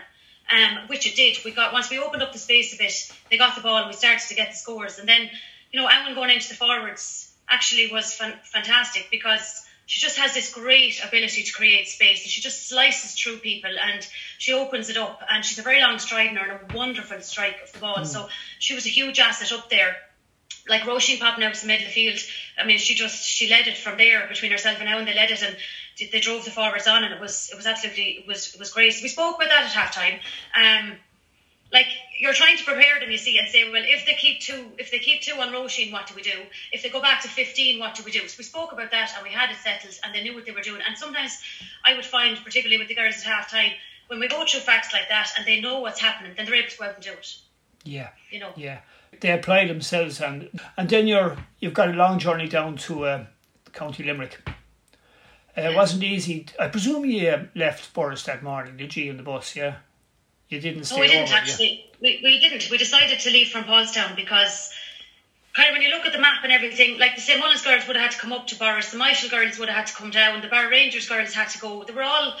Um, 0.50 0.88
which 0.88 1.06
it 1.06 1.16
did. 1.16 1.38
We 1.42 1.52
got 1.52 1.72
once 1.72 1.88
we 1.88 1.98
opened 1.98 2.22
up 2.22 2.34
the 2.34 2.38
space 2.38 2.74
a 2.74 2.76
bit, 2.76 2.92
they 3.30 3.38
got 3.38 3.54
the 3.56 3.62
ball 3.62 3.78
and 3.78 3.86
we 3.86 3.94
started 3.94 4.28
to 4.28 4.34
get 4.34 4.50
the 4.50 4.56
scores. 4.56 4.98
And 4.98 5.08
then, 5.08 5.30
you 5.72 5.80
know, 5.80 5.88
Owen 5.90 6.14
going 6.14 6.28
into 6.28 6.50
the 6.50 6.54
forwards 6.54 7.32
actually 7.48 7.90
was 7.90 8.12
fan- 8.12 8.38
fantastic 8.44 9.08
because 9.10 9.63
she 9.86 10.00
just 10.00 10.18
has 10.18 10.34
this 10.34 10.52
great 10.52 11.00
ability 11.04 11.42
to 11.42 11.52
create 11.52 11.88
space. 11.88 12.22
And 12.22 12.30
she 12.30 12.40
just 12.40 12.68
slices 12.68 13.14
through 13.14 13.38
people 13.38 13.70
and 13.70 14.06
she 14.38 14.52
opens 14.52 14.88
it 14.88 14.96
up. 14.96 15.20
And 15.30 15.44
she's 15.44 15.58
a 15.58 15.62
very 15.62 15.80
long 15.80 15.98
strider 15.98 16.38
and 16.38 16.72
a 16.72 16.76
wonderful 16.76 17.20
strike 17.20 17.60
of 17.62 17.72
the 17.72 17.78
ball. 17.78 18.04
So 18.04 18.28
she 18.58 18.74
was 18.74 18.86
a 18.86 18.90
huge 18.90 19.18
asset 19.18 19.52
up 19.52 19.68
there 19.70 19.96
like 20.68 20.82
Roisin 20.82 21.18
popping 21.18 21.44
out 21.44 21.54
to 21.54 21.60
the 21.60 21.66
middle 21.66 21.86
of 21.86 21.88
the 21.88 21.94
field. 21.94 22.18
I 22.58 22.64
mean, 22.64 22.78
she 22.78 22.94
just 22.94 23.24
she 23.24 23.48
led 23.48 23.66
it 23.66 23.76
from 23.76 23.98
there 23.98 24.26
between 24.28 24.50
herself 24.50 24.78
and 24.80 24.88
Owen. 24.88 25.04
They 25.04 25.14
led 25.14 25.30
it 25.30 25.42
and 25.42 25.56
they- 25.98 26.20
drove 26.20 26.44
the 26.44 26.50
forwards 26.50 26.86
on, 26.86 27.04
and 27.04 27.12
it 27.12 27.20
was 27.20 27.50
it 27.52 27.56
was 27.56 27.66
absolutely 27.66 28.18
it 28.20 28.26
was 28.26 28.54
it 28.54 28.58
was 28.58 28.72
great. 28.72 28.98
We 29.02 29.08
spoke 29.08 29.36
about 29.36 29.48
that 29.50 29.64
at 29.64 29.70
half 29.70 29.94
time. 29.94 30.20
Um, 30.54 30.96
like 31.72 31.88
you're 32.24 32.32
trying 32.32 32.56
to 32.56 32.64
prepare 32.64 32.98
them, 32.98 33.10
you 33.10 33.18
see, 33.18 33.38
and 33.38 33.46
say, 33.48 33.70
well, 33.70 33.82
if 33.84 34.06
they 34.06 34.14
keep 34.14 34.40
two, 34.40 34.72
if 34.78 34.90
they 34.90 34.98
keep 34.98 35.20
two 35.20 35.38
on 35.40 35.52
Roisin, 35.52 35.92
what 35.92 36.06
do 36.08 36.14
we 36.14 36.22
do? 36.22 36.38
If 36.72 36.82
they 36.82 36.88
go 36.88 37.00
back 37.00 37.22
to 37.22 37.28
fifteen, 37.28 37.78
what 37.78 37.94
do 37.94 38.02
we 38.02 38.10
do? 38.10 38.26
So 38.26 38.36
we 38.38 38.44
spoke 38.44 38.72
about 38.72 38.90
that, 38.90 39.12
and 39.14 39.22
we 39.22 39.30
had 39.30 39.50
it 39.50 39.58
settled, 39.62 39.94
and 40.02 40.14
they 40.14 40.22
knew 40.22 40.34
what 40.34 40.46
they 40.46 40.52
were 40.52 40.62
doing. 40.62 40.80
And 40.86 40.96
sometimes 40.98 41.38
I 41.84 41.94
would 41.94 42.04
find, 42.06 42.36
particularly 42.42 42.78
with 42.78 42.88
the 42.88 42.94
girls 42.96 43.16
at 43.18 43.24
half 43.24 43.50
time, 43.50 43.72
when 44.08 44.20
we 44.20 44.28
go 44.28 44.44
through 44.46 44.60
facts 44.60 44.92
like 44.92 45.08
that, 45.10 45.30
and 45.36 45.46
they 45.46 45.60
know 45.60 45.80
what's 45.80 46.00
happening, 46.00 46.32
then 46.36 46.46
they're 46.46 46.54
able 46.56 46.70
to 46.70 46.78
go 46.78 46.84
out 46.86 46.94
and 46.94 47.04
do 47.04 47.12
it. 47.12 47.36
yeah. 47.84 48.08
You 48.30 48.40
know. 48.40 48.52
Yeah, 48.56 48.78
they 49.20 49.30
apply 49.30 49.66
themselves, 49.68 50.20
and 50.20 50.48
and 50.76 50.88
then 50.88 51.06
you're 51.06 51.36
you've 51.60 51.74
got 51.74 51.90
a 51.90 51.92
long 51.92 52.18
journey 52.18 52.48
down 52.48 52.76
to 52.78 53.04
uh, 53.04 53.24
County 53.72 54.02
Limerick. 54.02 54.40
Uh, 55.56 55.70
it 55.70 55.76
wasn't 55.76 56.02
easy. 56.02 56.46
I 56.58 56.68
presume 56.68 57.04
you 57.04 57.28
uh, 57.28 57.44
left 57.54 57.94
Borris 57.94 58.24
that 58.24 58.42
morning, 58.42 58.76
did 58.76 58.96
you, 58.96 59.10
in 59.10 59.18
the 59.18 59.22
bus? 59.22 59.54
Yeah, 59.54 59.76
you 60.48 60.60
didn't 60.60 60.84
stay 60.84 60.96
No, 60.96 61.00
we 61.00 61.08
didn't 61.08 61.24
over, 61.24 61.32
yeah. 61.32 61.38
actually. 61.38 61.90
We, 62.00 62.20
we 62.22 62.40
didn't. 62.40 62.70
We 62.70 62.78
decided 62.78 63.20
to 63.20 63.30
leave 63.30 63.48
from 63.48 63.64
Paulstown 63.64 64.14
because 64.16 64.72
kind 65.54 65.68
of 65.68 65.74
when 65.74 65.82
you 65.82 65.90
look 65.90 66.04
at 66.04 66.12
the 66.12 66.18
map 66.18 66.42
and 66.42 66.52
everything, 66.52 66.98
like 66.98 67.14
the 67.14 67.20
St. 67.20 67.38
Mullins 67.38 67.62
girls 67.62 67.86
would 67.86 67.96
have 67.96 68.10
had 68.10 68.12
to 68.12 68.18
come 68.18 68.32
up 68.32 68.46
to 68.48 68.56
Borris, 68.56 68.90
the 68.90 68.98
Myshall 68.98 69.30
girls 69.30 69.58
would 69.58 69.68
have 69.68 69.78
had 69.78 69.86
to 69.86 69.94
come 69.94 70.10
down, 70.10 70.40
the 70.42 70.48
Barrow 70.48 70.70
Rangers 70.70 71.08
girls 71.08 71.32
had 71.32 71.48
to 71.50 71.58
go. 71.58 71.84
They 71.84 71.94
were 71.94 72.02
all 72.02 72.34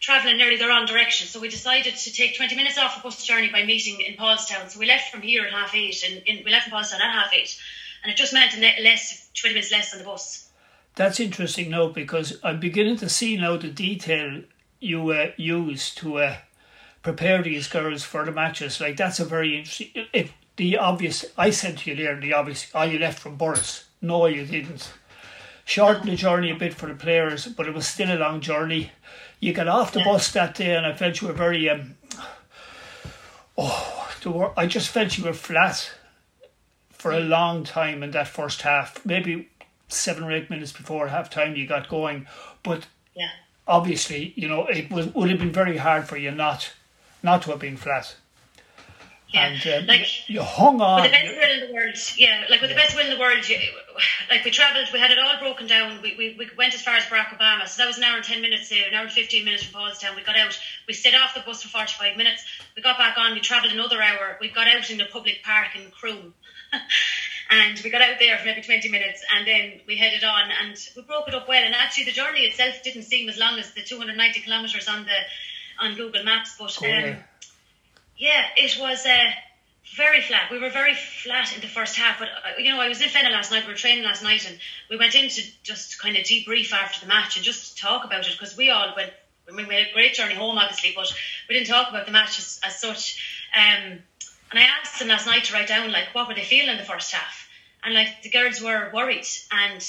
travelling 0.00 0.38
nearly 0.38 0.56
their 0.56 0.70
own 0.70 0.86
direction. 0.86 1.26
So 1.26 1.40
we 1.40 1.48
decided 1.48 1.94
to 1.94 2.12
take 2.12 2.36
20 2.36 2.56
minutes 2.56 2.78
off 2.78 2.96
the 2.96 3.02
bus 3.02 3.24
journey 3.24 3.50
by 3.50 3.64
meeting 3.64 4.00
in 4.00 4.14
Paulstown. 4.14 4.70
So 4.70 4.78
we 4.78 4.86
left 4.86 5.12
from 5.12 5.20
here 5.20 5.44
at 5.44 5.52
half 5.52 5.74
eight, 5.74 6.02
and 6.08 6.22
in, 6.26 6.44
we 6.44 6.50
left 6.50 6.68
from 6.68 6.78
Paulstown 6.78 7.00
at 7.00 7.12
half 7.12 7.32
eight. 7.34 7.58
And 8.02 8.10
it 8.10 8.16
just 8.16 8.32
meant 8.32 8.58
less, 8.58 9.28
20 9.34 9.54
minutes 9.54 9.70
less 9.70 9.92
on 9.92 9.98
the 9.98 10.04
bus. 10.06 10.48
That's 10.96 11.20
interesting 11.20 11.70
now 11.70 11.88
because 11.88 12.38
I'm 12.42 12.58
beginning 12.58 12.96
to 12.98 13.08
see 13.08 13.36
now 13.36 13.56
the 13.56 13.68
detail 13.68 14.42
you 14.80 15.10
uh, 15.10 15.32
use 15.36 15.94
to 15.96 16.18
uh, 16.18 16.36
prepare 17.02 17.42
these 17.42 17.68
girls 17.68 18.02
for 18.02 18.24
the 18.24 18.32
matches. 18.32 18.80
Like 18.80 18.96
that's 18.96 19.20
a 19.20 19.24
very 19.24 19.56
interesting. 19.58 20.06
It, 20.12 20.30
the 20.56 20.76
obvious. 20.78 21.24
I 21.38 21.50
said 21.50 21.78
to 21.78 21.90
you 21.90 21.96
there, 21.96 22.18
the 22.20 22.34
obvious. 22.34 22.66
Oh, 22.74 22.82
you 22.82 22.98
left 22.98 23.18
from 23.20 23.38
Borris. 23.38 23.84
No, 24.02 24.26
you 24.26 24.44
didn't. 24.44 24.92
Shorten 25.64 26.06
the 26.08 26.16
journey 26.16 26.50
a 26.50 26.56
bit 26.56 26.74
for 26.74 26.86
the 26.86 26.94
players, 26.94 27.46
but 27.46 27.66
it 27.66 27.74
was 27.74 27.86
still 27.86 28.12
a 28.12 28.18
long 28.18 28.40
journey. 28.40 28.90
You 29.38 29.52
got 29.52 29.68
off 29.68 29.92
the 29.92 30.02
bus 30.04 30.32
that 30.32 30.54
day, 30.56 30.74
and 30.74 30.84
I 30.84 30.92
felt 30.92 31.20
you 31.20 31.28
were 31.28 31.34
very. 31.34 31.68
Um, 31.70 31.94
oh, 33.56 34.10
the 34.22 34.30
wor- 34.30 34.52
I 34.56 34.66
just 34.66 34.88
felt 34.88 35.16
you 35.16 35.24
were 35.24 35.32
flat 35.32 35.92
for 36.90 37.12
a 37.12 37.20
long 37.20 37.64
time 37.64 38.02
in 38.02 38.10
that 38.12 38.28
first 38.28 38.62
half. 38.62 39.04
Maybe 39.06 39.48
seven 39.88 40.24
or 40.24 40.32
eight 40.32 40.50
minutes 40.50 40.72
before 40.72 41.08
half 41.08 41.30
time 41.30 41.56
you 41.56 41.66
got 41.66 41.88
going. 41.88 42.26
But 42.62 42.86
Yeah. 43.14 43.30
obviously, 43.66 44.32
you 44.36 44.48
know, 44.48 44.66
it 44.66 44.90
was 44.90 45.06
would 45.14 45.30
have 45.30 45.38
been 45.38 45.52
very 45.52 45.78
hard 45.78 46.06
for 46.08 46.16
you 46.16 46.30
not 46.30 46.72
not 47.22 47.42
to 47.42 47.50
have 47.50 47.60
been 47.60 47.76
flat. 47.76 48.16
Yeah. 49.32 49.46
And 49.46 49.82
um, 49.82 49.86
like, 49.86 50.28
you, 50.28 50.42
hung 50.42 50.80
on. 50.80 51.02
With 51.02 51.12
the 51.12 51.16
best 51.16 51.36
will 51.36 51.62
in 51.62 51.68
the 51.68 51.72
world, 51.72 51.96
yeah, 52.16 52.44
like 52.50 52.60
with 52.60 52.70
the 52.70 52.76
best 52.76 52.96
will 52.96 53.04
in 53.04 53.10
the 53.10 53.18
world, 53.18 53.48
you, 53.48 53.58
like 54.28 54.44
we 54.44 54.50
travelled, 54.50 54.88
we 54.92 54.98
had 54.98 55.12
it 55.12 55.18
all 55.18 55.38
broken 55.38 55.68
down. 55.68 56.02
We, 56.02 56.16
we, 56.16 56.36
we 56.36 56.50
went 56.58 56.74
as 56.74 56.82
far 56.82 56.96
as 56.96 57.04
Barack 57.04 57.38
Obama, 57.38 57.68
so 57.68 57.80
that 57.80 57.86
was 57.86 57.96
an 57.98 58.04
hour 58.04 58.16
and 58.16 58.24
10 58.24 58.42
minutes, 58.42 58.72
uh, 58.72 58.76
an 58.88 58.94
hour 58.94 59.04
and 59.04 59.12
15 59.12 59.44
minutes 59.44 59.62
from 59.62 59.80
Paulstown. 59.80 60.16
We 60.16 60.24
got 60.24 60.36
out, 60.36 60.58
we 60.88 60.94
stayed 60.94 61.14
off 61.14 61.34
the 61.34 61.40
bus 61.40 61.62
for 61.62 61.68
45 61.68 62.16
minutes, 62.16 62.44
we 62.74 62.82
got 62.82 62.98
back 62.98 63.18
on, 63.18 63.34
we 63.34 63.40
travelled 63.40 63.72
another 63.72 64.02
hour, 64.02 64.36
we 64.40 64.48
got 64.48 64.66
out 64.66 64.90
in 64.90 64.98
the 64.98 65.06
public 65.06 65.44
park 65.44 65.76
in 65.76 65.90
Croom. 65.92 66.34
and 67.50 67.80
we 67.82 67.90
got 67.90 68.02
out 68.02 68.16
there 68.20 68.38
for 68.38 68.46
maybe 68.46 68.62
20 68.62 68.88
minutes 68.88 69.24
and 69.34 69.46
then 69.46 69.80
we 69.86 69.96
headed 69.96 70.22
on 70.22 70.50
and 70.62 70.76
we 70.96 71.02
broke 71.02 71.26
it 71.28 71.34
up 71.34 71.48
well. 71.48 71.62
And 71.62 71.74
actually, 71.74 72.04
the 72.04 72.12
journey 72.12 72.40
itself 72.40 72.82
didn't 72.82 73.02
seem 73.02 73.28
as 73.28 73.38
long 73.38 73.58
as 73.58 73.72
the 73.74 73.82
290 73.82 74.40
kilometres 74.40 74.88
on 74.88 75.04
the 75.04 75.18
on 75.80 75.94
Google 75.94 76.24
Maps, 76.24 76.56
but 76.58 76.76
Oh, 76.82 76.86
um, 76.86 76.90
yeah. 76.90 77.16
yeah, 78.16 78.44
it 78.56 78.78
was 78.80 79.04
uh, 79.06 79.30
very 79.96 80.20
flat. 80.20 80.50
We 80.50 80.58
were 80.58 80.70
very 80.70 80.94
flat 80.94 81.54
in 81.54 81.60
the 81.60 81.66
first 81.66 81.96
half, 81.96 82.18
but 82.18 82.28
uh, 82.28 82.58
you 82.58 82.70
know, 82.72 82.80
I 82.80 82.88
was 82.88 83.00
in 83.00 83.08
Fenagh 83.08 83.32
last 83.32 83.50
night. 83.50 83.64
We 83.66 83.72
were 83.72 83.78
training 83.78 84.04
last 84.04 84.22
night, 84.22 84.48
and 84.48 84.58
we 84.88 84.96
went 84.96 85.14
in 85.14 85.28
to 85.28 85.42
just 85.62 86.00
kind 86.00 86.16
of 86.16 86.24
debrief 86.24 86.72
after 86.72 87.00
the 87.00 87.06
match 87.06 87.36
and 87.36 87.44
just 87.44 87.78
talk 87.78 88.04
about 88.04 88.26
it 88.26 88.32
because 88.32 88.56
we 88.56 88.70
all 88.70 88.92
went. 88.96 89.12
I 89.48 89.52
mean, 89.52 89.66
we 89.66 89.74
had 89.74 89.88
a 89.88 89.92
great 89.92 90.14
journey 90.14 90.34
home, 90.34 90.58
obviously, 90.58 90.92
but 90.94 91.12
we 91.48 91.56
didn't 91.56 91.66
talk 91.68 91.88
about 91.88 92.06
the 92.06 92.12
match 92.12 92.38
as, 92.38 92.60
as 92.64 92.78
such. 92.80 93.48
Um, 93.56 93.98
and 94.50 94.58
I 94.58 94.62
asked 94.62 95.00
them 95.00 95.08
last 95.08 95.26
night 95.26 95.44
to 95.44 95.54
write 95.54 95.66
down 95.66 95.90
like 95.90 96.14
what 96.14 96.28
were 96.28 96.34
they 96.34 96.44
feeling 96.44 96.70
in 96.70 96.76
the 96.76 96.84
first 96.84 97.12
half, 97.12 97.48
and 97.82 97.94
like 97.94 98.22
the 98.22 98.30
girls 98.30 98.60
were 98.60 98.90
worried 98.94 99.26
and 99.50 99.82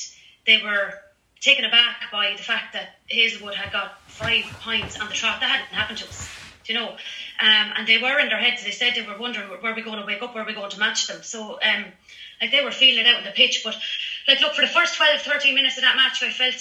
they 0.48 0.62
were 0.63 0.95
taken 1.41 1.65
aback 1.65 2.12
by 2.12 2.33
the 2.38 2.43
fact 2.43 2.74
that 2.74 3.00
Hazelwood 3.07 3.55
had 3.55 3.74
got 3.74 4.00
five 4.07 4.45
points 4.62 5.00
on 5.00 5.07
the 5.07 5.13
trot. 5.13 5.41
That 5.41 5.50
hadn't 5.50 5.75
happened 5.75 5.98
to 6.00 6.07
us. 6.07 6.29
do 6.63 6.74
you 6.74 6.79
know. 6.79 6.89
Um, 6.89 7.74
and 7.75 7.88
they 7.88 7.98
were 7.98 8.19
in 8.19 8.29
their 8.29 8.38
heads. 8.38 8.63
They 8.63 8.71
said 8.71 8.93
they 8.95 9.01
were 9.01 9.17
wondering 9.17 9.50
where 9.50 9.74
we 9.74 9.81
going 9.81 10.00
to 10.00 10.05
wake 10.05 10.21
up, 10.21 10.36
where 10.36 10.45
we 10.45 10.53
going 10.53 10.69
to 10.69 10.79
match 10.79 11.07
them. 11.07 11.24
So 11.24 11.60
um, 11.62 11.86
like 12.39 12.51
they 12.51 12.63
were 12.63 12.71
feeling 12.71 13.05
it 13.05 13.07
out 13.07 13.17
on 13.17 13.24
the 13.25 13.31
pitch. 13.31 13.62
But 13.63 13.75
like 14.27 14.39
look 14.39 14.53
for 14.53 14.62
the 14.62 14.67
first 14.67 14.95
12, 14.95 15.21
13 15.21 15.55
minutes 15.55 15.77
of 15.77 15.83
that 15.83 15.95
match, 15.95 16.21
I 16.24 16.29
felt 16.29 16.55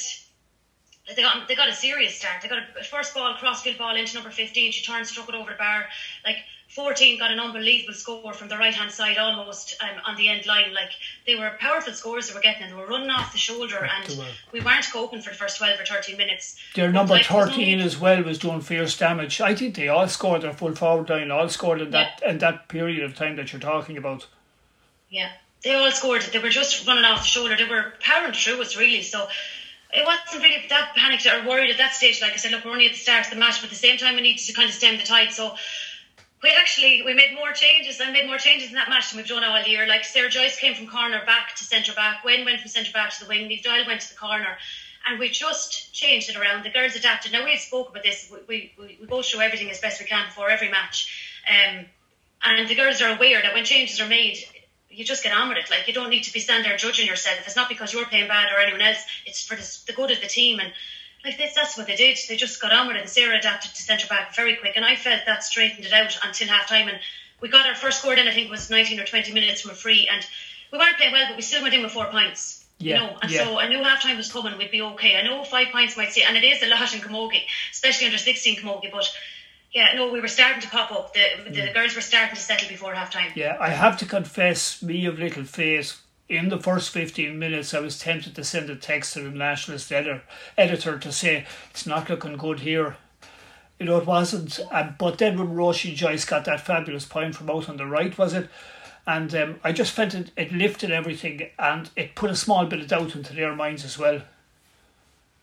they 1.15 1.23
got 1.23 1.47
they 1.47 1.55
got 1.55 1.69
a 1.69 1.75
serious 1.75 2.17
start. 2.17 2.41
They 2.43 2.49
got 2.49 2.63
a 2.81 2.85
first 2.85 3.15
ball, 3.15 3.35
crossfield 3.35 3.77
ball 3.77 3.97
into 3.97 4.15
number 4.15 4.31
15. 4.31 4.73
She 4.73 4.85
turned, 4.85 5.07
struck 5.07 5.29
it 5.29 5.35
over 5.35 5.51
the 5.51 5.59
bar. 5.59 5.87
Like 6.25 6.37
14 6.71 7.19
got 7.19 7.33
an 7.33 7.41
unbelievable 7.41 7.95
score 7.95 8.33
from 8.33 8.47
the 8.47 8.57
right 8.57 8.73
hand 8.73 8.93
side 8.93 9.19
almost 9.19 9.77
um, 9.83 10.01
on 10.07 10.15
the 10.15 10.29
end 10.29 10.47
line. 10.47 10.73
Like 10.73 10.91
they 11.27 11.35
were 11.35 11.51
powerful 11.59 11.93
scores 11.93 12.29
they 12.29 12.35
were 12.35 12.41
getting 12.41 12.63
and 12.63 12.73
they 12.73 12.77
were 12.77 12.87
running 12.87 13.11
off 13.11 13.33
the 13.33 13.39
shoulder 13.39 13.85
and 13.85 14.23
we 14.53 14.61
weren't 14.61 14.89
coping 14.93 15.21
for 15.21 15.31
the 15.31 15.37
first 15.37 15.59
12 15.59 15.81
or 15.81 15.85
13 15.85 16.17
minutes. 16.17 16.61
Their 16.77 16.93
number 16.93 17.15
like, 17.15 17.27
13 17.27 17.81
as 17.81 17.99
well 17.99 18.23
was 18.23 18.39
doing 18.39 18.61
fierce 18.61 18.97
damage. 18.97 19.41
I 19.41 19.53
think 19.57 19.75
they 19.75 19.89
all 19.89 20.07
scored 20.07 20.43
their 20.43 20.53
full 20.53 20.77
forward 20.77 21.11
line, 21.11 21.33
all 21.33 21.49
scored 21.49 21.81
in 21.81 21.91
that 21.91 22.21
yeah. 22.23 22.31
in 22.31 22.39
that 22.39 22.69
period 22.69 23.03
of 23.03 23.17
time 23.17 23.35
that 23.37 23.53
you're 23.53 23.61
talking 23.61 23.97
about. 23.97 24.29
Yeah, 25.09 25.33
they 25.65 25.75
all 25.75 25.91
scored. 25.91 26.23
They 26.23 26.39
were 26.39 26.51
just 26.51 26.87
running 26.87 27.05
off 27.05 27.23
the 27.23 27.27
shoulder. 27.27 27.57
They 27.57 27.65
were 27.65 27.95
powering 27.99 28.33
through 28.33 28.63
us 28.63 28.77
really. 28.77 29.03
So 29.03 29.27
it 29.93 30.07
wasn't 30.07 30.45
really 30.45 30.69
that 30.69 30.95
panicked 30.95 31.27
or 31.27 31.49
worried 31.49 31.71
at 31.71 31.79
that 31.79 31.95
stage. 31.95 32.23
Like 32.23 32.35
I 32.35 32.37
said, 32.37 32.53
look, 32.53 32.65
we're 32.65 32.71
only 32.71 32.87
at 32.87 32.93
the 32.93 32.99
start 32.99 33.25
of 33.25 33.31
the 33.31 33.41
match, 33.41 33.61
but 33.61 33.65
at 33.65 33.71
the 33.71 33.77
same 33.77 33.99
time, 33.99 34.15
we 34.15 34.21
needed 34.21 34.45
to 34.45 34.53
kind 34.53 34.69
of 34.69 34.75
stem 34.75 34.99
the 34.99 35.03
tide. 35.03 35.33
So 35.33 35.57
we 36.43 36.51
actually 36.59 37.03
we 37.05 37.15
made 37.15 37.35
more 37.35 37.53
changes. 37.53 38.01
I 38.01 38.11
made 38.11 38.27
more 38.27 38.39
changes 38.39 38.69
in 38.69 38.75
that 38.75 38.89
match 38.89 39.11
than 39.11 39.19
we've 39.19 39.29
done 39.29 39.45
all 39.45 39.63
year. 39.63 39.87
Like 39.87 40.05
Sarah 40.05 40.31
Joyce 40.31 40.59
came 40.59 40.75
from 40.75 40.87
corner 40.87 41.21
back 41.27 41.55
to 41.57 41.65
centre 41.65 41.93
back. 41.93 42.25
Wayne 42.25 42.45
went 42.45 42.61
from 42.61 42.69
centre 42.69 42.93
back 42.93 43.13
to 43.15 43.25
the 43.25 43.29
wing. 43.29 43.49
Niamh 43.49 43.63
Doyle 43.63 43.87
went 43.87 44.01
to 44.03 44.09
the 44.11 44.19
corner. 44.19 44.57
And 45.07 45.19
we 45.19 45.31
just 45.31 45.93
changed 45.95 46.29
it 46.29 46.37
around. 46.37 46.65
The 46.65 46.71
girls 46.71 46.95
adapted. 46.95 47.33
Now 47.33 47.45
we've 47.45 47.59
spoke 47.59 47.91
about 47.91 48.03
this. 48.03 48.31
We, 48.49 48.73
we, 48.79 48.99
we 49.01 49.07
go 49.07 49.23
through 49.23 49.41
everything 49.41 49.71
as 49.71 49.81
best 49.81 50.01
we 50.01 50.07
can 50.07 50.27
before 50.27 50.51
every 50.51 50.71
match. 50.71 51.41
Um, 51.49 51.87
and 52.43 52.69
the 52.69 52.75
girls 52.75 53.01
are 53.01 53.15
aware 53.15 53.41
that 53.41 53.55
when 53.55 53.65
changes 53.65 54.01
are 54.01 54.09
made, 54.09 54.39
you 54.91 55.05
just 55.05 55.23
get 55.23 55.33
on 55.35 55.49
with 55.49 55.59
it. 55.59 55.71
Like 55.71 55.87
you 55.89 55.95
don't 55.95 56.11
need 56.11 56.25
to 56.25 56.33
be 56.33 56.41
standing 56.41 56.69
there 56.69 56.77
judging 56.77 57.07
yourself. 57.07 57.39
It's 57.47 57.57
not 57.57 57.69
because 57.69 57.93
you're 57.93 58.05
playing 58.07 58.29
bad 58.29 58.49
or 58.55 58.61
anyone 58.61 58.83
else. 58.83 59.05
It's 59.25 59.47
for 59.47 59.57
the, 59.57 59.79
the 59.87 59.93
good 59.95 60.11
of 60.11 60.21
the 60.21 60.27
team. 60.27 60.61
And 60.61 60.73
like 61.25 61.37
this, 61.37 61.55
that's 61.55 61.77
what 61.77 61.87
they 61.87 61.97
did. 61.97 62.19
They 62.29 62.37
just 62.37 62.61
got 62.61 62.73
on 62.73 62.89
with 62.89 62.97
it. 62.97 63.01
And 63.01 63.09
Sarah 63.09 63.39
adapted 63.39 63.75
to 63.75 63.83
centre 63.83 64.09
back 64.09 64.35
very 64.35 64.57
quick, 64.57 64.73
and 64.77 64.85
I 64.85 64.97
felt 64.97 65.21
that 65.27 65.45
straightened 65.45 65.85
it 65.85 65.93
out 65.93 66.19
until 66.25 66.49
half 66.49 66.69
time. 66.69 66.89
And 66.89 66.99
we 67.41 67.49
got 67.49 67.67
our 67.67 67.75
first 67.75 68.01
score 68.01 68.15
in. 68.15 68.29
I 68.29 68.33
think 68.33 68.47
it 68.47 68.51
was 68.51 68.71
19 68.71 69.01
or 69.01 69.05
20 69.05 69.33
minutes 69.33 69.61
from 69.61 69.73
a 69.73 69.75
free, 69.75 70.09
and 70.11 70.27
we 70.73 70.79
weren't 70.79 70.97
playing 70.97 71.13
well, 71.13 71.27
but 71.29 71.37
we 71.37 71.43
still 71.43 71.63
went 71.63 71.75
in 71.75 71.83
with 71.83 71.93
four 71.93 72.07
points. 72.07 72.65
Yeah, 72.79 72.95
you 72.95 73.01
know, 73.01 73.19
and 73.21 73.31
yeah. 73.31 73.45
so 73.45 73.59
I 73.59 73.69
knew 73.69 73.83
half 73.83 74.03
time 74.03 74.17
was 74.17 74.33
coming. 74.33 74.57
We'd 74.57 74.71
be 74.71 74.81
okay. 74.81 75.17
I 75.17 75.23
know 75.23 75.45
five 75.45 75.69
points 75.71 75.99
might 75.99 76.13
say, 76.13 76.23
and 76.23 76.35
it 76.37 76.45
is 76.45 76.63
a 76.63 76.69
lot 76.69 76.95
in 76.95 77.01
Camogie, 77.01 77.43
especially 77.73 78.07
under 78.07 78.17
16 78.17 78.57
Camogie, 78.57 78.91
but 78.91 79.07
yeah, 79.73 79.93
no, 79.95 80.11
we 80.11 80.21
were 80.21 80.29
starting 80.29 80.61
to 80.63 80.69
pop 80.69 80.91
up. 80.91 81.15
The, 81.15 81.27
the, 81.45 81.67
the 81.67 81.73
girls 81.73 81.95
were 81.95 82.01
starting 82.01 82.35
to 82.35 82.41
settle 82.41 82.69
before 82.69 82.95
half 82.95 83.13
time. 83.13 83.33
Yeah, 83.35 83.57
I 83.61 83.69
have 83.69 83.99
to 83.99 84.07
confess, 84.07 84.83
me 84.83 85.05
of 85.07 85.19
little 85.19 85.45
faith, 85.45 86.01
in 86.31 86.49
the 86.49 86.61
first 86.61 86.91
15 86.91 87.37
minutes, 87.37 87.75
I 87.75 87.81
was 87.81 87.99
tempted 87.99 88.37
to 88.37 88.45
send 88.45 88.71
a 88.71 88.77
text 88.77 89.15
to 89.15 89.21
the 89.21 89.31
nationalist 89.31 89.91
editor, 89.91 90.23
editor 90.57 90.97
to 90.97 91.13
say, 91.13 91.45
it's 91.71 91.87
not 91.87 92.09
looking 92.09 92.37
good 92.37 92.61
here. 92.61 92.97
You 93.81 93.87
know, 93.87 93.99
it 93.99 94.07
wasn't. 94.07 94.61
Um, 94.71 94.95
but 94.97 95.19
then 95.19 95.37
when 95.37 95.57
Roisin 95.57 95.97
Joyce 95.97 96.25
got 96.25 96.45
that 96.45 96.65
fabulous 96.65 97.05
point 97.05 97.35
from 97.35 97.51
out 97.51 97.69
on 97.69 97.79
the 97.79 97.87
right, 97.87 98.17
was 98.17 98.33
it? 98.33 98.49
And 99.09 99.35
um, 99.35 99.61
I 99.65 99.73
just 99.73 99.93
felt 99.93 100.15
it, 100.15 100.31
it 100.37 100.53
lifted 100.53 100.93
everything 100.93 101.51
and 101.59 101.91
it 101.97 102.15
put 102.15 102.31
a 102.31 102.37
small 102.37 102.65
bit 102.65 102.81
of 102.81 102.87
doubt 102.87 103.17
into 103.17 103.35
their 103.35 103.57
minds 103.57 103.85
as 103.85 103.99
well. 103.99 104.23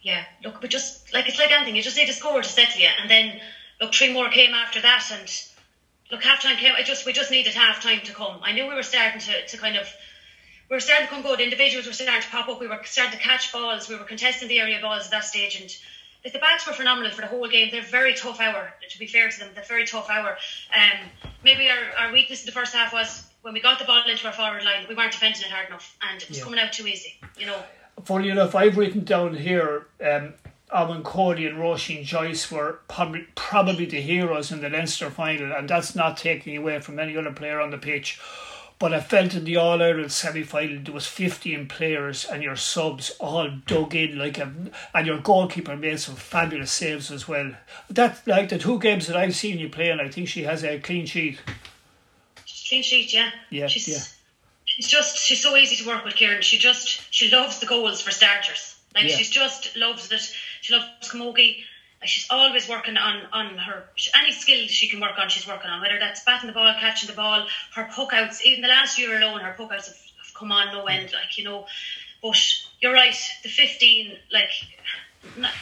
Yeah, 0.02 0.24
look, 0.42 0.62
but 0.62 0.70
just 0.70 1.14
like 1.14 1.28
it's 1.28 1.40
like 1.40 1.52
anything, 1.52 1.76
you 1.76 1.82
just 1.82 1.98
need 1.98 2.06
to 2.06 2.14
score 2.14 2.42
to 2.42 2.48
settle 2.48 2.80
you. 2.80 2.88
And 3.02 3.10
then 3.10 3.42
look, 3.82 3.94
three 3.94 4.14
more 4.14 4.30
came 4.30 4.54
after 4.54 4.80
that, 4.82 5.12
and 5.12 5.30
look, 6.12 6.24
half 6.24 6.42
time 6.42 6.56
came. 6.56 6.72
I 6.78 6.84
just 6.84 7.06
we 7.06 7.12
just 7.12 7.32
needed 7.32 7.54
half 7.56 7.84
time 7.84 8.00
to 8.06 8.14
come. 8.14 8.40
I 8.42 8.54
knew 8.54 8.68
we 8.68 8.76
were 8.76 8.84
starting 8.84 9.20
to, 9.20 9.46
to 9.46 9.58
kind 9.58 9.76
of 9.76 9.92
we 10.70 10.76
were 10.76 10.80
starting 10.80 11.08
to 11.08 11.14
come 11.14 11.24
good. 11.24 11.40
Individuals 11.40 11.88
were 11.88 11.94
starting 11.94 12.22
to 12.22 12.28
pop 12.30 12.50
up. 12.50 12.60
We 12.60 12.68
were 12.68 12.80
starting 12.84 13.18
to 13.18 13.24
catch 13.24 13.52
balls. 13.54 13.88
We 13.90 13.96
were 13.96 14.04
contesting 14.04 14.48
the 14.48 14.60
area 14.60 14.80
balls 14.82 15.06
at 15.06 15.12
that 15.12 15.24
stage, 15.24 15.60
and 15.60 15.76
like, 16.24 16.34
the 16.34 16.40
backs 16.40 16.68
were 16.68 16.74
phenomenal 16.74 17.12
for 17.12 17.22
the 17.22 17.28
whole 17.28 17.48
game. 17.48 17.70
They're 17.72 17.82
very 17.82 18.14
tough 18.14 18.42
hour. 18.42 18.74
To 18.90 19.00
be 19.00 19.08
fair 19.08 19.30
to 19.30 19.40
them, 19.40 19.50
they're 19.54 19.64
very 19.64 19.86
tough 19.86 20.10
hour. 20.10 20.38
Um, 20.76 21.10
maybe 21.44 21.70
our, 21.70 22.06
our 22.06 22.14
weakness 22.14 22.42
in 22.42 22.48
the 22.48 22.52
first 22.52 22.74
half 22.74 22.92
was 22.92 23.28
when 23.44 23.54
we 23.54 23.62
got 23.62 23.80
the 23.80 23.86
ball 23.86 24.04
into 24.10 24.28
our 24.28 24.34
forward 24.34 24.64
line, 24.64 24.86
we 24.90 24.96
weren't 24.96 25.14
defending 25.14 25.42
it 25.42 25.52
hard 25.52 25.68
enough, 25.68 25.96
and 26.10 26.22
it 26.22 26.28
was 26.28 26.40
yeah. 26.40 26.44
coming 26.44 26.60
out 26.60 26.74
too 26.74 26.86
easy. 26.88 27.14
You 27.38 27.46
know. 27.46 27.64
Funny 28.04 28.30
enough, 28.30 28.56
I've 28.56 28.78
written 28.78 29.04
down 29.04 29.36
here. 29.36 29.88
Um, 30.06 30.34
Owen 30.70 31.02
Cody 31.02 31.46
and 31.46 31.58
Roisin 31.58 32.04
Joyce 32.04 32.52
were 32.52 32.80
probably, 32.90 33.26
probably 33.36 33.86
the 33.86 34.02
heroes 34.02 34.52
in 34.52 34.60
the 34.60 34.70
Leinster 34.70 35.10
final, 35.10 35.54
and 35.54 35.70
that's 35.70 35.96
not 35.96 36.18
taking 36.18 36.58
away 36.58 36.80
from 36.80 37.00
any 37.00 37.16
other 37.16 37.32
player 37.32 37.62
on 37.62 37.72
the 37.72 37.78
pitch. 37.78 38.20
But 38.80 38.94
I 38.94 39.00
felt 39.00 39.34
in 39.34 39.44
the 39.44 39.58
All 39.58 39.82
Ireland 39.82 40.12
semi 40.12 40.44
final 40.44 40.80
there 40.84 40.94
was 40.94 41.08
15 41.08 41.68
players 41.68 42.26
and 42.26 42.44
your 42.44 42.56
subs 42.56 43.10
all 43.20 43.50
dug 43.66 43.96
in 43.96 44.20
like 44.20 44.38
a, 44.38 44.54
and 44.94 45.08
your 45.08 45.20
goalkeeper 45.20 45.76
made 45.76 46.00
some 46.00 46.16
fabulous 46.16 46.72
saves 46.72 47.12
as 47.12 47.28
well. 47.28 47.54
That 47.90 48.22
like 48.28 48.50
the 48.50 48.60
two 48.60 48.80
games 48.80 49.08
that 49.08 49.18
I've 49.18 49.36
seen 49.36 49.58
you 49.58 49.70
play, 49.70 49.90
and 49.90 50.00
I 50.00 50.10
think 50.10 50.28
she 50.28 50.44
has 50.44 50.64
a 50.64 50.80
clean 50.80 51.08
sheet. 51.08 51.40
Clean 52.70 52.84
sheet, 52.84 53.14
yeah. 53.14 53.32
Yeah, 53.50 53.68
she's, 53.68 53.88
yeah. 53.88 54.04
She's 54.66 54.88
just 54.88 55.18
she's 55.18 55.42
so 55.42 55.56
easy 55.56 55.76
to 55.78 55.88
work 55.88 56.06
with, 56.06 56.16
Kieran. 56.16 56.44
She 56.44 56.60
just 56.60 57.12
she 57.12 57.32
loves 57.32 57.60
the 57.60 57.66
goals 57.66 58.02
for 58.02 58.12
starters. 58.12 58.76
Like 58.94 59.06
yeah. 59.06 59.16
she's 59.16 59.32
just 59.32 59.76
loves 59.76 60.08
that. 60.10 60.22
She 60.62 60.74
loves 60.74 60.86
camogie. 61.10 61.64
She's 62.06 62.28
always 62.30 62.70
working 62.70 62.96
on 62.96 63.24
on 63.34 63.58
her 63.58 63.86
any 64.16 64.32
skill 64.32 64.68
she 64.68 64.88
can 64.88 65.00
work 65.00 65.18
on. 65.18 65.30
She's 65.30 65.48
working 65.48 65.70
on 65.70 65.82
whether 65.82 65.98
that's 66.00 66.24
batting 66.24 66.48
the 66.48 66.54
ball, 66.54 66.74
catching 66.80 67.08
the 67.08 67.16
ball, 67.16 67.48
her 67.74 67.90
puck 67.92 68.14
outs. 68.14 68.46
Even 68.46 68.62
the 68.62 68.68
last 68.68 69.00
year 69.00 69.18
alone, 69.18 69.40
her 69.40 69.54
puck 69.58 69.72
outs 69.72 69.88
have, 69.88 69.96
have 69.96 70.34
come 70.36 70.52
on 70.52 70.74
no 70.74 70.86
end. 70.86 71.12
Like 71.14 71.38
you 71.38 71.44
know, 71.44 71.66
but 72.22 72.38
you're 72.80 72.94
right. 72.94 73.18
The 73.42 73.50
fifteen, 73.50 74.16
like 74.32 74.52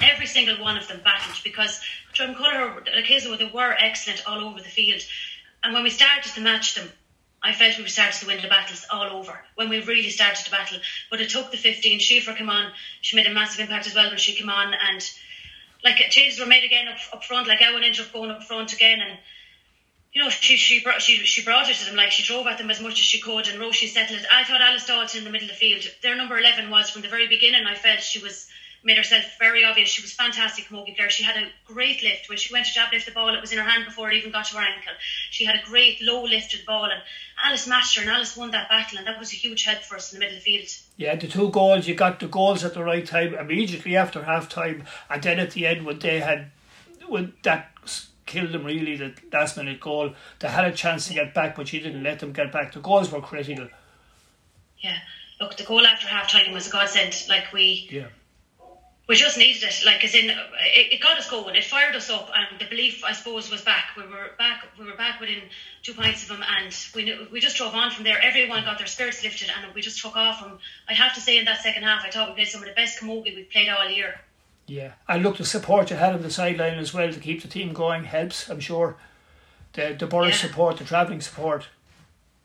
every 0.02 0.26
single 0.26 0.62
one 0.62 0.78
of 0.78 0.88
them 0.88 1.02
battled 1.04 1.40
because 1.44 1.80
John 2.14 2.36
Dromcollogher, 2.36 2.94
like 2.94 3.06
Hazelwood, 3.06 3.40
they 3.40 3.52
were 3.54 3.76
excellent 3.78 4.28
all 4.28 4.40
over 4.40 4.60
the 4.60 4.66
field. 4.66 5.02
And 5.64 5.74
when 5.74 5.84
we 5.84 5.90
started 5.90 6.32
to 6.34 6.42
match 6.42 6.76
them, 6.76 6.90
I 7.42 7.54
felt 7.54 7.78
we 7.78 7.84
were 7.84 7.90
started 7.90 8.20
to 8.20 8.28
win 8.28 8.42
the 8.42 8.48
battles 8.48 8.86
all 8.92 9.18
over 9.18 9.40
when 9.56 9.70
we 9.70 9.84
really 9.84 10.10
started 10.10 10.44
to 10.46 10.52
battle. 10.52 10.80
But 11.10 11.22
it 11.22 11.30
took 11.30 11.52
the 11.52 11.58
15. 11.58 12.00
Schieffer 12.00 12.36
came 12.36 12.50
on. 12.50 12.72
She 13.02 13.16
made 13.16 13.28
a 13.28 13.34
massive 13.34 13.62
impact 13.62 13.88
as 13.88 13.96
well 13.96 14.10
when 14.10 14.18
she 14.18 14.34
came 14.34 14.50
on. 14.50 14.74
And 14.74 15.08
like 15.86 15.98
changes 16.10 16.40
were 16.40 16.48
made 16.48 16.64
again 16.64 16.88
up, 16.88 16.98
up 17.14 17.24
front. 17.24 17.48
Like 17.48 17.62
Owen 17.62 17.84
ended 17.84 18.02
up 18.02 18.12
going 18.12 18.32
up 18.32 18.44
front 18.44 18.74
again. 18.74 19.00
And, 19.00 19.18
you 20.12 20.22
know, 20.22 20.30
she 20.30 20.58
she 20.58 20.82
brought, 20.84 21.02
she, 21.02 21.18
she 21.18 21.44
brought 21.44 21.70
it 21.70 21.76
to 21.76 21.86
them. 21.86 21.96
Like 21.96 22.12
she 22.12 22.24
drove 22.24 22.48
at 22.48 22.58
them 22.58 22.72
as 22.72 22.82
much 22.82 22.94
as 22.94 23.06
she 23.06 23.22
could. 23.22 23.48
And 23.48 23.60
Roisin 23.60 23.88
settled 23.88 24.20
it. 24.20 24.26
I 24.32 24.44
thought 24.44 24.62
Alice 24.62 24.88
Dalton 24.88 25.20
in 25.20 25.24
the 25.24 25.30
middle 25.30 25.48
of 25.48 25.54
the 25.54 25.58
field. 25.58 25.84
Their 26.02 26.16
number 26.16 26.38
11 26.38 26.70
was 26.72 26.90
from 26.90 27.04
the 27.04 27.08
very 27.08 27.28
beginning. 27.28 27.66
I 27.68 27.76
felt 27.76 28.02
she 28.02 28.20
was 28.20 28.48
made 28.86 28.98
herself 28.98 29.26
very 29.40 29.66
obvious. 29.66 29.90
She 29.90 30.04
was 30.04 30.14
fantastic 30.14 30.66
camogie 30.66 30.96
player. 30.96 31.10
She 31.10 31.24
had 31.24 31.36
a 31.36 31.48
great 31.66 32.04
lift. 32.04 32.30
When 32.30 32.38
she 32.38 32.54
went 32.54 32.68
to 32.68 32.74
jab 32.74 32.94
lift 32.94 33.08
the 33.08 33.12
ball, 33.12 33.34
it 33.34 33.42
was 33.42 33.52
in 33.52 33.58
her 33.58 33.64
hand 33.64 33.84
before 33.84 34.12
it 34.12 34.18
even 34.18 34.32
got 34.32 34.46
to 34.46 34.58
her 34.58 34.64
ankle. 34.64 34.94
She 35.32 35.44
had 35.44 35.56
a 35.56 35.66
great 35.66 36.02
low 36.04 36.24
lift 36.24 36.52
to 36.52 36.58
the 36.60 36.64
ball 36.66 36.86
and 36.86 37.02
Alice 37.44 37.68
matched 37.68 37.98
her 37.98 38.04
and 38.04 38.12
Alice 38.12 38.38
won 38.38 38.52
that 38.52 38.70
battle 38.70 39.00
and 39.00 39.08
that 39.08 39.18
was 39.18 39.34
a 39.34 39.36
huge 39.36 39.64
help 39.64 39.80
for 39.80 39.96
us 39.96 40.14
in 40.14 40.20
the 40.20 40.26
middle 40.26 40.38
of 40.38 40.44
the 40.44 40.52
field. 40.52 40.70
Yeah, 40.98 41.16
the 41.16 41.28
two 41.28 41.50
goals, 41.50 41.88
you 41.88 41.96
got 41.96 42.20
the 42.20 42.28
goals 42.28 42.64
at 42.64 42.76
the 42.76 42.84
right 42.84 43.06
time 43.06 43.34
immediately 43.34 43.98
after 43.98 44.24
half 44.24 44.48
time 44.48 44.84
and 45.10 45.24
then 45.24 45.40
at 45.40 45.52
the 45.52 45.66
end 45.66 45.86
when 45.86 45.98
they 45.98 46.20
had 46.20 46.52
when 47.08 47.34
that 47.44 47.72
killed 48.28 48.52
them 48.52 48.66
really 48.66 48.98
the 48.98 49.14
last 49.34 49.58
minute 49.58 49.80
goal, 49.80 50.14
they 50.40 50.48
had 50.48 50.66
a 50.66 50.72
chance 50.72 51.08
to 51.08 51.16
get 51.16 51.34
back 51.34 51.56
but 51.56 51.68
she 51.68 51.80
didn't 51.80 52.04
let 52.04 52.20
them 52.20 52.34
get 52.34 52.52
back. 52.52 52.72
The 52.74 52.80
goals 52.82 53.12
were 53.12 53.22
critical. 53.22 53.68
Yeah. 54.78 54.98
Look, 55.42 55.58
the 55.58 55.64
goal 55.64 55.86
after 55.86 56.08
half 56.08 56.32
time 56.32 56.54
was 56.54 56.68
a 56.68 56.72
godsend. 56.72 57.26
Like 57.28 57.52
we 57.52 57.88
yeah 57.92 58.08
we 59.08 59.16
just 59.16 59.38
needed 59.38 59.64
it. 59.64 59.82
Like, 59.86 60.04
as 60.04 60.16
in, 60.16 60.30
it, 60.30 60.94
it, 60.94 61.02
got 61.02 61.18
us 61.18 61.30
going. 61.30 61.56
It 61.56 61.64
fired 61.64 61.96
us 61.96 62.10
up, 62.10 62.30
and 62.34 62.60
the 62.60 62.66
belief, 62.66 63.04
I 63.04 63.14
suppose, 63.14 63.52
was 63.52 63.62
back. 63.62 63.90
We 63.96 64.04
were 64.04 64.32
back. 64.38 64.66
We 64.80 64.86
were 64.86 64.96
back 64.96 65.20
within 65.20 65.42
two 65.84 65.94
points 65.94 66.24
of 66.24 66.30
them, 66.30 66.44
and 66.44 66.76
we 66.96 67.04
knew, 67.04 67.28
we 67.32 67.40
just 67.40 67.56
drove 67.58 67.76
on 67.76 67.92
from 67.92 68.04
there. 68.04 68.20
Everyone 68.22 68.64
got 68.64 68.80
their 68.80 68.88
spirits 68.88 69.24
lifted, 69.24 69.52
and 69.56 69.74
we 69.76 69.82
just 69.82 70.02
took 70.02 70.16
off. 70.16 70.44
And 70.44 70.58
I 70.90 70.94
have 70.94 71.14
to 71.16 71.22
say, 71.22 71.38
in 71.38 71.46
that 71.46 71.62
second 71.62 71.84
half, 71.84 72.04
I 72.04 72.10
thought 72.10 72.30
we 72.30 72.36
played 72.36 72.48
some 72.48 72.62
of 72.62 72.68
the 72.68 72.74
best 72.74 73.00
camogie 73.00 73.36
we've 73.36 73.50
played 73.50 73.70
all 73.70 73.88
year. 73.88 74.20
Yeah, 74.68 74.94
I 75.08 75.18
look 75.18 75.38
the 75.38 75.46
support 75.46 75.92
you 75.92 75.98
had 75.98 76.14
on 76.14 76.24
the 76.24 76.32
sideline 76.32 76.80
as 76.80 76.92
well 76.92 77.14
to 77.14 77.20
keep 77.20 77.44
the 77.44 77.48
team 77.48 77.74
going 77.74 78.06
helps. 78.06 78.50
I'm 78.50 78.60
sure 78.60 78.98
the 79.74 79.96
the 80.00 80.08
Borris 80.08 80.30
yeah. 80.30 80.48
support, 80.48 80.78
the 80.78 80.84
travelling 80.84 81.22
support, 81.22 81.68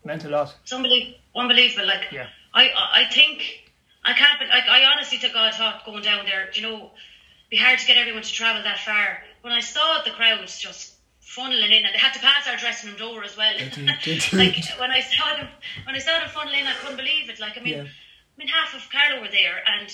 meant 0.05 0.25
a 0.25 0.29
lot. 0.29 0.55
It's 0.63 0.73
unbelievable. 0.73 1.17
Unbelievable. 1.35 1.87
Like, 1.87 2.13
yeah. 2.13 2.27
I 2.53 2.69
I 2.77 3.05
think 3.11 3.70
I 4.11 4.15
can't. 4.15 4.41
Like, 4.49 4.69
I 4.69 4.85
honestly 4.85 5.19
to 5.19 5.29
God 5.29 5.55
thought 5.55 5.85
going 5.85 6.03
down 6.03 6.25
there, 6.25 6.51
you 6.53 6.63
know, 6.63 6.91
be 7.51 7.57
hard 7.57 7.79
to 7.79 7.87
get 7.87 7.97
everyone 7.97 8.23
to 8.23 8.33
travel 8.33 8.63
that 8.63 8.79
far. 8.79 9.23
When 9.43 9.53
I 9.53 9.61
saw 9.61 10.03
the 10.05 10.11
crowds 10.11 10.59
just 10.59 10.95
funneling 11.23 11.71
in, 11.71 11.85
and 11.85 11.95
they 11.95 11.99
had 11.99 12.13
to 12.15 12.21
pass 12.21 12.49
our 12.49 12.57
dressing 12.57 12.91
room 12.91 12.99
door 12.99 13.25
as 13.25 13.37
well. 13.37 13.55
like 14.33 14.57
when 14.79 14.91
I 14.91 15.01
saw 15.01 15.37
them, 15.37 15.49
when 15.85 15.95
I 15.95 15.99
saw 15.99 16.19
them 16.19 16.29
funneling 16.29 16.67
I 16.67 16.75
couldn't 16.81 16.97
believe 16.97 17.31
it. 17.31 17.39
Like 17.39 17.57
I 17.57 17.61
mean, 17.61 17.75
yeah. 17.75 17.83
I 17.83 18.37
mean, 18.37 18.49
half 18.49 18.75
of 18.75 18.91
Carlow 18.91 19.21
were 19.21 19.31
there, 19.31 19.63
and 19.67 19.93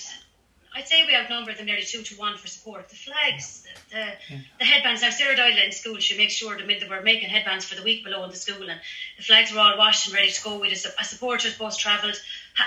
I'd 0.75 0.87
say 0.87 1.05
we 1.05 1.15
outnumbered 1.15 1.57
them 1.57 1.65
nearly 1.65 1.83
two 1.83 2.01
to 2.01 2.15
one 2.15 2.37
for 2.37 2.47
support. 2.47 2.89
The 2.89 2.95
flags, 2.95 3.63
the 3.63 3.95
the, 3.95 4.05
yeah. 4.29 4.39
the 4.59 4.65
headbands. 4.65 5.01
Now 5.01 5.09
Sarah 5.09 5.35
Doyle 5.35 5.57
in 5.63 5.71
school, 5.71 5.97
she 5.97 6.17
makes 6.17 6.33
sure 6.33 6.57
that 6.57 6.67
they 6.67 6.87
were 6.89 7.01
making 7.01 7.29
headbands 7.29 7.65
for 7.65 7.75
the 7.75 7.83
week 7.83 8.03
below 8.03 8.23
in 8.23 8.29
the 8.29 8.35
school, 8.35 8.69
and 8.69 8.79
the 9.17 9.23
flags 9.23 9.53
were 9.53 9.59
all 9.59 9.77
washed 9.77 10.07
and 10.07 10.15
ready 10.15 10.31
to 10.31 10.43
go. 10.43 10.59
We 10.59 10.69
just 10.69 10.85
a 10.85 11.03
supporters 11.03 11.57
bus 11.57 11.77
travelled, 11.77 12.19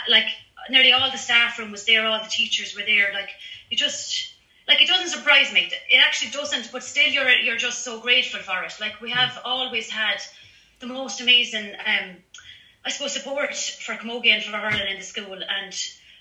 like 0.09 0.27
nearly 0.71 0.93
all 0.93 1.11
the 1.11 1.19
staff 1.19 1.59
room 1.59 1.71
was 1.71 1.85
there, 1.85 2.07
all 2.07 2.23
the 2.23 2.29
teachers 2.29 2.75
were 2.75 2.85
there. 2.85 3.13
Like 3.13 3.31
you 3.69 3.77
just 3.77 4.33
like 4.69 4.81
it 4.81 4.89
doesn't 4.89 5.09
surprise 5.09 5.53
me. 5.53 5.71
It 5.91 5.99
actually 5.99 6.31
doesn't, 6.31 6.71
but 6.73 6.83
still 6.83 7.09
you're 7.09 7.31
you're 7.31 7.57
just 7.57 7.85
so 7.85 8.01
grateful 8.01 8.41
for 8.41 8.63
it. 8.63 8.75
Like 8.81 9.01
we 9.01 9.11
have 9.11 9.39
always 9.45 9.91
had 9.91 10.21
the 10.79 10.87
most 10.87 11.21
amazing, 11.21 11.75
um, 11.75 12.17
I 12.85 12.91
suppose, 12.91 13.13
support 13.13 13.55
for 13.55 13.95
Camogie 13.95 14.29
and 14.29 14.43
for 14.43 14.57
hurling 14.57 14.91
in 14.91 14.99
the 14.99 15.05
school 15.05 15.35
and 15.35 15.75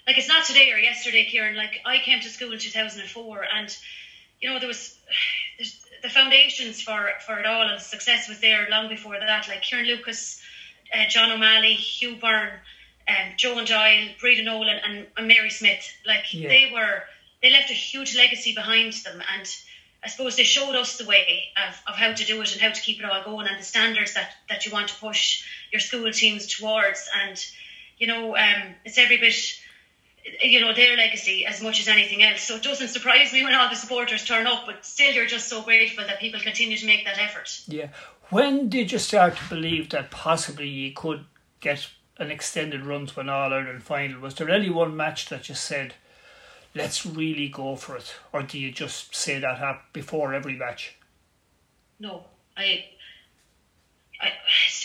like 0.09 0.17
it's 0.17 0.27
not 0.27 0.43
today 0.43 0.71
or 0.71 0.79
yesterday, 0.79 1.25
Kieran. 1.25 1.55
Like 1.55 1.81
I 1.85 1.99
came 1.99 2.19
to 2.19 2.29
school 2.29 2.51
in 2.51 2.57
2004, 2.57 3.45
and 3.55 3.77
you 4.41 4.49
know 4.49 4.57
there 4.57 4.67
was 4.67 4.97
the 6.01 6.09
foundations 6.09 6.81
for 6.81 7.11
for 7.27 7.39
it 7.39 7.45
all, 7.45 7.67
and 7.67 7.79
success 7.79 8.27
was 8.27 8.39
there 8.39 8.67
long 8.71 8.89
before 8.89 9.19
that. 9.19 9.47
Like 9.47 9.61
Kieran 9.61 9.85
Lucas, 9.85 10.41
uh, 10.91 11.07
John 11.09 11.31
O'Malley, 11.31 11.75
Hugh 11.75 12.15
Byrne, 12.15 12.59
um, 13.09 13.33
Joan 13.37 13.65
Doyle, 13.65 14.09
Breda 14.19 14.43
Nolan, 14.43 14.79
and, 14.85 15.07
and 15.17 15.27
Mary 15.27 15.49
Smith. 15.49 15.85
Like 16.05 16.33
yeah. 16.33 16.47
they 16.47 16.71
were, 16.73 17.03
they 17.41 17.51
left 17.51 17.69
a 17.69 17.73
huge 17.73 18.15
legacy 18.15 18.53
behind 18.53 18.93
them, 18.93 19.21
and 19.35 19.49
I 20.03 20.07
suppose 20.07 20.35
they 20.35 20.43
showed 20.43 20.75
us 20.75 20.97
the 20.97 21.05
way 21.05 21.45
of, 21.67 21.81
of 21.87 21.95
how 21.95 22.13
to 22.13 22.25
do 22.25 22.41
it 22.41 22.53
and 22.53 22.61
how 22.61 22.71
to 22.71 22.81
keep 22.81 22.99
it 22.99 23.05
all 23.05 23.23
going, 23.23 23.47
and 23.47 23.59
the 23.59 23.63
standards 23.63 24.13
that 24.13 24.31
that 24.49 24.65
you 24.65 24.71
want 24.71 24.89
to 24.89 24.95
push 24.95 25.43
your 25.71 25.79
school 25.79 26.11
teams 26.11 26.47
towards. 26.47 27.09
And 27.25 27.43
you 27.97 28.07
know, 28.07 28.35
um, 28.35 28.75
it's 28.85 28.97
every 28.97 29.17
bit 29.17 29.35
you 30.41 30.61
know 30.61 30.73
their 30.73 30.95
legacy 30.95 31.45
as 31.45 31.61
much 31.61 31.79
as 31.79 31.87
anything 31.87 32.23
else. 32.23 32.41
So 32.43 32.55
it 32.55 32.63
doesn't 32.63 32.89
surprise 32.89 33.33
me 33.33 33.43
when 33.43 33.53
all 33.53 33.69
the 33.69 33.75
supporters 33.75 34.25
turn 34.25 34.47
up, 34.47 34.65
but 34.65 34.85
still 34.85 35.11
you're 35.13 35.25
just 35.25 35.47
so 35.47 35.61
grateful 35.61 36.05
that 36.05 36.19
people 36.19 36.39
continue 36.39 36.77
to 36.77 36.85
make 36.85 37.05
that 37.05 37.19
effort. 37.19 37.61
Yeah. 37.67 37.89
When 38.29 38.69
did 38.69 38.91
you 38.91 38.99
start 38.99 39.37
to 39.37 39.49
believe 39.49 39.89
that 39.89 40.11
possibly 40.11 40.67
you 40.67 40.93
could 40.93 41.25
get 41.61 41.89
an 42.19 42.29
extended 42.29 42.85
run 42.85 43.07
to 43.07 43.19
an 43.19 43.29
All 43.29 43.53
Ireland 43.53 43.83
final? 43.83 44.19
Was 44.19 44.35
there 44.35 44.49
any 44.49 44.69
one 44.69 44.95
match 44.95 45.29
that 45.29 45.49
you 45.49 45.55
said, 45.55 45.95
"Let's 46.75 47.05
really 47.05 47.49
go 47.49 47.75
for 47.75 47.97
it," 47.97 48.15
or 48.31 48.43
do 48.43 48.59
you 48.59 48.71
just 48.71 49.15
say 49.15 49.39
that 49.39 49.61
up 49.61 49.91
before 49.93 50.33
every 50.33 50.55
match? 50.55 50.95
No, 51.99 52.25
I 52.55 52.85
I, 54.21 54.31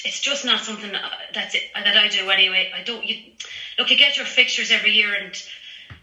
it's 0.04 0.20
just 0.20 0.44
not 0.44 0.60
something 0.60 0.92
that's 1.32 1.54
it, 1.54 1.62
that 1.74 1.96
I 1.96 2.08
do 2.08 2.30
anyway. 2.30 2.72
I 2.74 2.82
don't. 2.84 3.04
You 3.04 3.32
look, 3.78 3.90
you 3.90 3.98
get 3.98 4.16
your 4.16 4.26
fixtures 4.26 4.70
every 4.70 4.92
year, 4.92 5.12
and 5.12 5.34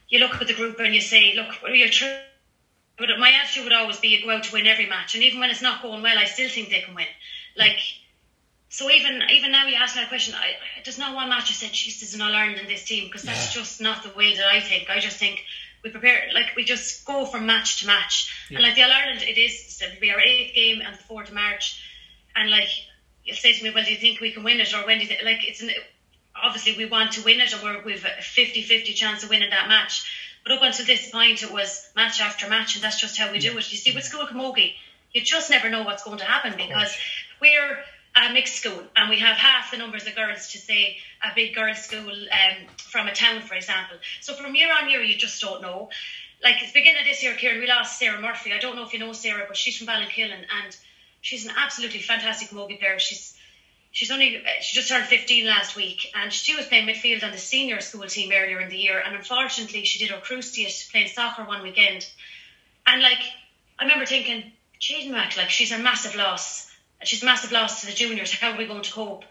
you 0.10 0.20
look 0.20 0.36
at 0.42 0.48
the 0.48 0.54
group 0.54 0.80
and 0.80 0.94
you 0.94 1.02
say, 1.02 1.34
look, 1.36 1.56
you're 1.74 1.90
true. 1.90 2.14
But 2.98 3.08
my 3.18 3.32
attitude 3.32 3.64
would 3.64 3.74
always 3.74 4.00
be, 4.00 4.10
you 4.10 4.24
go 4.24 4.32
out 4.32 4.44
to 4.44 4.54
win 4.54 4.68
every 4.68 4.86
match, 4.86 5.16
and 5.16 5.24
even 5.24 5.40
when 5.40 5.50
it's 5.50 5.62
not 5.62 5.82
going 5.82 6.04
well, 6.04 6.18
I 6.18 6.26
still 6.26 6.50
think 6.50 6.70
they 6.70 6.82
can 6.82 6.94
win. 6.94 7.08
Like, 7.56 7.80
so 8.72 8.90
even 8.90 9.22
even 9.30 9.52
now, 9.52 9.68
you 9.68 9.76
ask 9.76 9.96
me 9.98 10.02
that 10.02 10.08
question. 10.08 10.34
I, 10.34 10.56
there's 10.84 10.98
not 10.98 11.14
one 11.14 11.28
match 11.28 11.50
I 11.50 11.54
said, 11.54 11.72
"Jeez, 11.72 12.00
there's 12.00 12.16
an 12.16 12.22
All 12.22 12.34
Ireland 12.34 12.62
in 12.62 12.68
this 12.68 12.86
team," 12.86 13.04
because 13.04 13.24
that's 13.24 13.54
yeah. 13.54 13.62
just 13.62 13.82
not 13.82 14.02
the 14.02 14.10
way 14.12 14.36
that 14.38 14.48
I 14.48 14.62
think. 14.62 14.90
I 14.90 15.00
just 15.00 15.18
think 15.18 15.44
we 15.84 15.90
prepare 15.90 16.30
like 16.34 16.56
we 16.56 16.64
just 16.64 17.06
go 17.06 17.26
from 17.26 17.46
match 17.46 17.82
to 17.82 17.88
match, 17.88 18.34
yeah. 18.50 18.58
and 18.58 18.66
like 18.66 18.76
the 18.76 18.84
All 18.84 18.92
Ireland, 18.92 19.24
it 19.24 19.38
is 19.38 19.82
it'll 19.84 20.00
be 20.00 20.10
our 20.10 20.22
eighth 20.22 20.56
game 20.56 20.82
on 20.82 20.94
the 20.94 20.98
fourth 21.00 21.28
of 21.28 21.36
March, 21.36 21.84
and 22.34 22.50
like 22.50 22.70
you 23.26 23.34
say 23.34 23.54
to 23.54 23.64
me, 23.64 23.72
well, 23.76 23.84
do 23.84 23.92
you 23.92 23.98
think 23.98 24.22
we 24.22 24.32
can 24.32 24.44
win 24.44 24.62
it? 24.62 24.74
Or 24.74 24.86
when 24.86 24.98
do 24.98 25.04
you 25.04 25.10
think, 25.10 25.22
like, 25.24 25.48
it's 25.48 25.62
an, 25.62 25.72
obviously 26.42 26.78
we 26.78 26.90
want 26.90 27.12
to 27.14 27.24
win 27.24 27.40
it 27.40 27.54
we're, 27.62 27.84
we've 27.84 28.06
a 28.06 28.22
50 28.22 28.62
50 28.62 28.94
chance 28.94 29.24
of 29.24 29.30
winning 29.30 29.50
that 29.50 29.68
match. 29.68 30.10
But 30.44 30.54
up 30.54 30.64
until 30.64 30.86
this 30.86 31.12
point, 31.12 31.44
it 31.44 31.52
was 31.52 31.88
match 31.96 32.20
after 32.20 32.48
match, 32.48 32.76
and 32.76 32.84
that's 32.84 33.00
just 33.00 33.18
how 33.18 33.32
we 33.32 33.40
do 33.40 33.50
it. 33.58 33.72
You 33.72 33.78
see, 33.78 33.94
with 33.94 34.06
School 34.06 34.26
Camogie, 34.26 34.74
you 35.12 35.22
just 35.22 35.50
never 35.50 35.70
know 35.70 35.84
what's 35.84 36.04
going 36.04 36.18
to 36.18 36.26
happen 36.26 36.54
because 36.58 36.96
we're 37.40 37.78
a 38.16 38.34
mixed 38.34 38.56
school 38.56 38.84
and 38.96 39.10
we 39.10 39.20
have 39.20 39.38
half 39.38 39.72
the 39.72 39.78
numbers 39.78 40.06
of 40.06 40.16
girls 40.16 40.50
to 40.52 40.58
say 40.58 40.98
a 41.24 41.34
big 41.34 41.56
girls' 41.56 41.80
school 41.80 42.10
um, 42.10 42.68
from 42.78 43.08
a 43.08 43.14
town, 43.14 43.42
for 43.42 43.56
example. 43.56 43.98
So 44.20 44.34
from 44.34 44.56
year 44.56 44.72
on 44.74 44.90
year, 44.90 45.02
you 45.02 45.18
just 45.18 45.42
don't 45.42 45.62
know. 45.62 45.90
Like 46.44 46.56
at 46.56 46.74
the 46.74 46.80
beginning 46.80 47.02
of 47.02 47.06
this 47.06 47.24
year, 47.24 47.36
Kieran, 47.36 47.62
we 47.62 47.68
lost 47.68 48.00
Sarah 48.00 48.20
Murphy. 48.20 48.52
I 48.52 48.60
don't 48.60 48.76
know 48.76 48.84
if 48.84 48.94
you 48.94 49.00
know 49.00 49.14
Sarah, 49.14 49.46
but 49.48 49.56
she's 49.56 49.78
from 49.78 49.88
Ballinkillen 49.88 50.32
and 50.32 50.76
she's 51.22 51.46
an 51.46 51.54
absolutely 51.56 52.02
fantastic 52.02 52.50
camogie 52.50 52.80
player. 52.80 53.00
She's 53.00 53.38
she's 53.92 54.12
only 54.12 54.42
she 54.62 54.76
just 54.76 54.90
turned 54.90 55.06
15 55.06 55.46
last 55.46 55.76
week 55.76 56.12
and 56.16 56.32
she 56.32 56.56
was 56.56 56.66
playing 56.66 56.88
midfield 56.88 57.24
on 57.24 57.32
the 57.32 57.38
senior 57.38 57.82
school 57.82 58.08
team 58.08 58.32
earlier 58.34 58.60
in 58.62 58.70
the 58.70 58.78
year 58.78 59.00
and 59.06 59.16
unfortunately 59.16 59.84
she 59.84 60.00
did 60.00 60.10
her 60.10 60.22
cruciate 60.22 60.90
playing 60.92 61.10
soccer 61.10 61.44
one 61.44 61.62
weekend 61.62 62.08
and 62.88 63.02
like 63.02 63.20
I 63.78 63.84
remember 63.84 64.06
thinking 64.06 64.52
Jaden 64.80 65.12
Mac 65.12 65.36
like 65.36 65.50
she's 65.50 65.74
a 65.74 65.78
massive 65.78 66.16
loss 66.16 66.71
she's 67.04 67.24
a 67.24 67.26
massive 67.26 67.52
loss 67.52 67.82
to 67.82 67.88
the 67.88 67.94
juniors 67.94 68.32
how 68.32 68.52
are 68.52 68.58
we 68.58 68.66
going 68.66 68.84
to 68.84 68.92
cope 68.92 69.24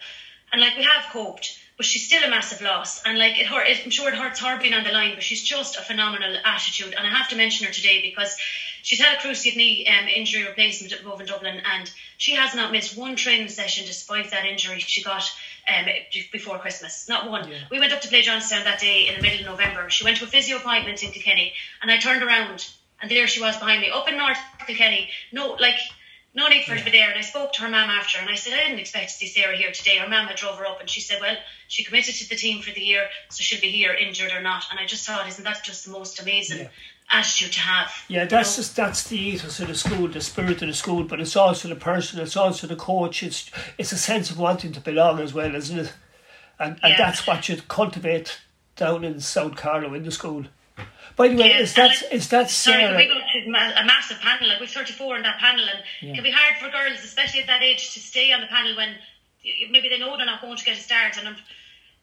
and 0.53 0.61
like 0.61 0.77
we 0.77 0.83
have 0.83 1.05
coped 1.13 1.59
but 1.77 1.87
she's 1.87 2.05
still 2.07 2.23
a 2.23 2.31
massive 2.31 2.61
loss 2.61 3.03
and 3.05 3.19
like 3.19 3.39
it 3.39 3.47
hurt 3.47 3.67
I'm 3.85 3.91
sure 3.91 4.09
it 4.09 4.15
hurts 4.15 4.41
her 4.41 4.59
being 4.59 4.75
on 4.75 4.85
the 4.85 4.93
line 4.93 5.15
but 5.15 5.23
she's 5.23 5.43
just 5.43 5.77
a 5.77 5.83
phenomenal 5.83 6.37
attitude 6.45 6.95
and 6.97 7.07
I 7.07 7.11
have 7.11 7.29
to 7.29 7.37
mention 7.37 7.67
her 7.67 7.73
today 7.73 8.03
because 8.03 8.37
She's 8.83 9.01
had 9.01 9.19
a 9.19 9.21
cruciate 9.21 9.57
knee 9.57 9.87
um, 9.87 10.09
injury 10.09 10.45
replacement 10.45 10.93
at 10.93 11.01
in 11.01 11.27
Dublin, 11.27 11.61
and 11.65 11.91
she 12.17 12.35
has 12.35 12.55
not 12.55 12.73
missed 12.73 12.97
one 12.97 13.17
training 13.17 13.49
session 13.49 13.87
despite 13.87 14.31
that 14.31 14.45
injury 14.45 14.79
she 14.79 15.03
got 15.03 15.31
um, 15.69 15.87
before 16.33 16.59
Christmas. 16.59 17.09
Not 17.09 17.31
one. 17.31 17.49
Yeah. 17.49 17.59
We 17.71 17.79
went 17.79 17.93
up 17.93 18.01
to 18.03 18.09
play 18.09 18.23
Johnstown 18.23 18.65
that 18.65 18.81
day 18.81 19.09
in 19.09 19.17
the 19.17 19.23
middle 19.23 19.41
of 19.41 19.47
November. 19.47 19.91
She 19.91 20.05
went 20.05 20.17
to 20.19 20.25
a 20.25 20.29
physio 20.29 20.57
appointment 20.57 21.03
in 21.03 21.11
Kilkenny, 21.11 21.53
and 21.83 21.91
I 21.91 21.99
turned 21.99 22.23
around, 22.23 22.67
and 23.01 23.11
there 23.11 23.27
she 23.27 23.41
was 23.41 23.57
behind 23.57 23.81
me, 23.81 23.91
up 23.91 24.09
in 24.09 24.17
North 24.17 24.39
Kilkenny. 24.67 25.11
No, 25.33 25.53
like 25.61 25.79
no 26.33 26.49
need 26.49 26.65
for 26.65 26.77
to 26.77 26.85
be 26.85 26.91
there. 26.91 27.09
And 27.09 27.19
I 27.19 27.23
spoke 27.23 27.53
to 27.55 27.63
her 27.63 27.69
mum 27.69 27.91
after, 27.91 28.19
and 28.19 28.29
I 28.29 28.35
said, 28.35 28.53
I 28.53 28.65
didn't 28.65 28.79
expect 28.79 29.11
to 29.11 29.17
see 29.17 29.27
Sarah 29.27 29.57
here 29.57 29.73
today. 29.73 29.99
Her 29.99 30.09
mum 30.09 30.27
had 30.27 30.37
drove 30.37 30.59
her 30.59 30.67
up, 30.67 30.81
and 30.81 30.89
she 30.89 31.01
said, 31.01 31.21
Well, 31.21 31.37
she 31.69 31.83
committed 31.83 32.15
to 32.17 32.29
the 32.29 32.37
team 32.37 32.63
for 32.63 32.71
the 32.71 32.81
year, 32.81 33.09
so 33.31 33.43
she'll 33.43 33.61
be 33.61 33.71
here, 33.71 33.93
injured 33.93 34.33
or 34.33 34.41
not. 34.41 34.65
And 34.71 34.79
I 34.79 34.87
just 34.87 35.07
thought, 35.07 35.27
isn't 35.29 35.43
that 35.43 35.65
just 35.65 35.85
the 35.85 35.91
most 35.91 36.21
amazing 36.21 36.61
yeah. 36.61 36.69
attitude 37.11 37.53
to 37.53 37.61
have? 37.61 37.93
Yeah, 38.09 38.27
that's 38.27 38.57
just, 38.57 38.77
that's 38.77 39.05
the 39.09 39.19
ethos 39.19 39.59
of 39.59 39.69
the 39.69 39.75
school, 39.75 40.07
the 40.07 40.21
spirit 40.21 40.63
of 40.63 40.69
the 40.69 40.75
school, 40.75 41.03
but 41.03 41.21
it's 41.21 41.37
also 41.37 41.69
the 41.69 41.77
person, 41.77 42.21
it's 42.21 42.37
also 42.37 42.67
the 42.69 42.77
coach. 42.77 43.23
It's 43.23 43.51
it's 43.77 43.93
a 43.93 43.99
sense 43.99 44.31
of 44.31 44.39
wanting 44.39 44.73
to 44.73 44.81
belong 44.81 45.19
as 45.19 45.35
well, 45.35 45.55
isn't 45.55 45.79
it? 45.79 45.93
And 46.61 46.79
and 46.83 46.93
yeah. 46.93 46.97
that's 46.97 47.27
what 47.27 47.49
you 47.49 47.57
cultivate 47.69 48.41
down 48.77 49.03
in 49.03 49.21
South 49.21 49.57
Carlow 49.57 49.95
in 49.95 50.05
the 50.05 50.13
school. 50.13 50.45
By 51.21 51.29
the 51.29 51.37
way, 51.37 51.51
yeah, 51.51 51.59
is 51.59 51.75
that 51.75 52.03
like, 52.03 52.13
is 52.13 52.29
that 52.29 52.49
Sarah? 52.49 52.93
Sorry, 52.93 52.97
we 52.97 53.13
go 53.13 53.21
to 53.21 53.83
a 53.83 53.85
massive 53.85 54.21
panel. 54.21 54.49
Like 54.49 54.59
we're 54.59 54.67
thirty 54.67 54.95
four 54.95 55.17
in 55.17 55.23
that 55.23 55.39
panel, 55.39 55.67
and 55.69 55.81
yeah. 56.01 56.13
it 56.13 56.15
can 56.15 56.25
be 56.25 56.31
hard 56.31 56.57
for 56.57 56.71
girls, 56.71 57.05
especially 57.05 57.41
at 57.41 57.47
that 57.49 57.63
age, 57.63 57.93
to 57.93 58.01
stay 58.01 58.33
on 58.33 58.41
the 58.41 58.47
panel 58.47 58.75
when 58.75 58.95
maybe 59.71 59.91
they 59.91 59.99
know 59.99 60.17
they're 60.17 60.25
not 60.25 60.41
going 60.41 60.57
to 60.57 60.65
get 60.65 60.79
a 60.79 60.81
start. 60.81 61.19
And 61.19 61.29
I'm, 61.29 61.37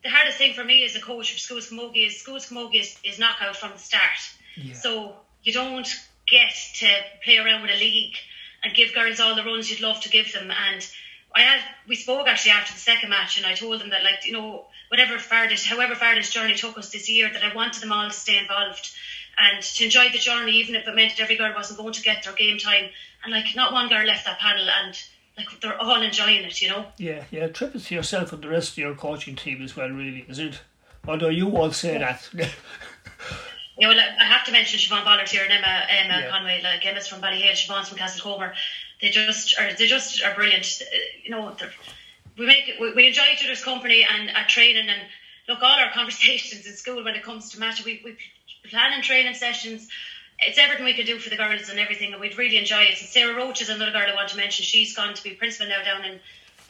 the 0.03 0.12
hardest 0.12 0.38
thing 0.38 0.53
for 0.53 0.63
me 0.63 0.86
as 0.86 0.95
a 0.95 1.01
coach 1.01 1.34
for 1.34 1.39
Schools 1.39 1.71
Camogie 1.71 2.06
is 2.06 2.19
Schools 2.19 2.47
Camogie 2.47 2.82
is, 2.82 2.95
is 3.03 3.17
knockout 3.17 3.56
from 3.56 3.71
the 3.71 3.80
start. 3.80 4.21
Yeah. 4.56 4.75
So 4.75 5.15
you 5.41 5.51
don't 5.51 5.89
get 6.27 6.53
to 6.75 6.88
play 7.23 7.39
around 7.39 7.63
with 7.63 7.71
a 7.71 7.80
league 7.80 8.17
and 8.63 8.71
give 8.75 8.93
girls 8.93 9.19
all 9.19 9.36
the 9.36 9.43
runs 9.43 9.71
you'd 9.71 9.82
love 9.82 9.99
to 10.01 10.10
give 10.10 10.32
them. 10.32 10.51
And 10.51 10.88
I 11.38 11.41
had 11.41 11.60
we 11.88 11.95
spoke 11.95 12.28
actually 12.28 12.52
after 12.52 12.73
the 12.73 12.80
second 12.80 13.10
match, 13.10 13.38
and 13.38 13.45
I 13.45 13.54
told 13.54 13.80
them 13.80 13.91
that 13.91 14.04
like 14.04 14.26
you 14.26 14.34
know 14.34 14.65
whatever 14.89 15.19
far 15.19 15.47
this, 15.47 15.65
however 15.65 15.93
far 15.93 16.15
this 16.15 16.32
journey 16.32 16.56
took 16.56 16.78
us 16.78 16.91
this 16.91 17.08
year, 17.10 17.32
that 17.32 17.43
I 17.43 17.54
wanted 17.54 17.82
them 17.82 17.91
all 17.91 18.08
to 18.08 18.13
stay 18.13 18.39
involved 18.39 18.91
and 19.38 19.62
to 19.62 19.86
enjoy 19.86 20.10
the 20.10 20.17
journey, 20.17 20.54
even 20.54 20.76
if 20.76 20.88
it 20.88 20.95
meant 20.95 21.15
that 21.15 21.21
every 21.21 21.38
girl 21.38 21.54
wasn't 21.56 21.80
going 21.80 21.93
to 21.93 22.02
get 22.02 22.23
their 22.23 22.34
game 22.34 22.58
time. 22.58 22.89
And 23.23 23.32
like 23.32 23.56
not 23.56 23.71
one 23.71 23.88
girl 23.88 24.04
left 24.04 24.26
that 24.26 24.39
panel, 24.39 24.67
and 24.67 24.97
like 25.38 25.47
they're 25.62 25.80
all 25.80 26.02
enjoying 26.02 26.43
it, 26.43 26.60
you 26.60 26.69
know. 26.69 26.86
Yeah, 26.97 27.23
yeah. 27.30 27.47
Tribute 27.47 27.84
to 27.86 27.95
yourself 27.95 28.34
and 28.34 28.41
the 28.41 28.50
rest 28.50 28.71
of 28.71 28.78
your 28.80 28.95
coaching 28.95 29.36
team 29.36 29.62
as 29.62 29.76
well, 29.76 29.89
really, 29.89 30.26
is 30.28 30.39
it? 30.39 30.60
Although 31.08 31.30
you 31.30 31.56
all 31.56 31.71
say 31.71 32.00
that. 32.00 32.28
Yeah, 33.80 33.89
well, 33.89 34.00
I 34.00 34.23
have 34.23 34.43
to 34.45 34.52
mention 34.52 34.80
Siobhan 34.80 35.06
Bollard 35.06 35.30
here 35.30 35.43
and 35.43 35.52
Emma 35.52 35.86
Emma 35.88 36.19
yeah. 36.19 36.30
Conway. 36.32 36.62
Like 36.63 36.84
Emma's 36.84 37.08
from 37.08 37.21
Ballyhale, 37.21 37.52
Siobhan's 37.52 37.89
from 37.89 38.00
Castlecomer. 38.00 38.52
They 39.01 39.10
just 39.10 39.60
are 39.60 39.73
they 39.73 39.88
just 39.88 40.23
are 40.23 40.33
brilliant. 40.36 40.81
You 41.23 41.31
know, 41.31 41.55
we 42.38 42.45
make 42.45 42.71
we, 42.79 42.93
we 42.93 43.07
enjoy 43.07 43.25
each 43.33 43.43
other's 43.43 43.63
company 43.63 44.05
and 44.10 44.29
at 44.29 44.49
training 44.49 44.89
and 44.89 45.01
look 45.47 45.62
all 45.62 45.79
our 45.79 45.91
conversations 45.93 46.65
in 46.65 46.73
school 46.73 47.03
when 47.03 47.15
it 47.15 47.23
comes 47.23 47.51
to 47.51 47.60
match. 47.60 47.83
We 47.83 48.01
we 48.03 48.17
plan 48.69 48.93
and 48.93 49.03
training 49.03 49.36
sessions. 49.36 49.88
It's 50.39 50.60
everything 50.60 50.86
we 50.86 50.93
can 50.93 51.07
do 51.07 51.17
for 51.17 51.31
the 51.31 51.36
girls 51.36 51.69
and 51.69 51.79
everything, 51.79 52.12
and 52.12 52.21
we'd 52.21 52.38
really 52.38 52.57
enjoy 52.57 52.83
it. 52.83 52.99
And 52.99 53.10
Sarah 53.10 53.36
Roach 53.36 53.62
is 53.62 53.69
another 53.69 53.91
girl 53.91 54.05
I 54.07 54.13
want 54.13 54.29
to 54.29 54.38
mention. 54.38 54.63
She's 54.63 54.95
gone 54.95 55.15
to 55.15 55.23
be 55.23 55.31
principal 55.31 55.67
now 55.67 55.83
down 55.83 56.05
in 56.05 56.19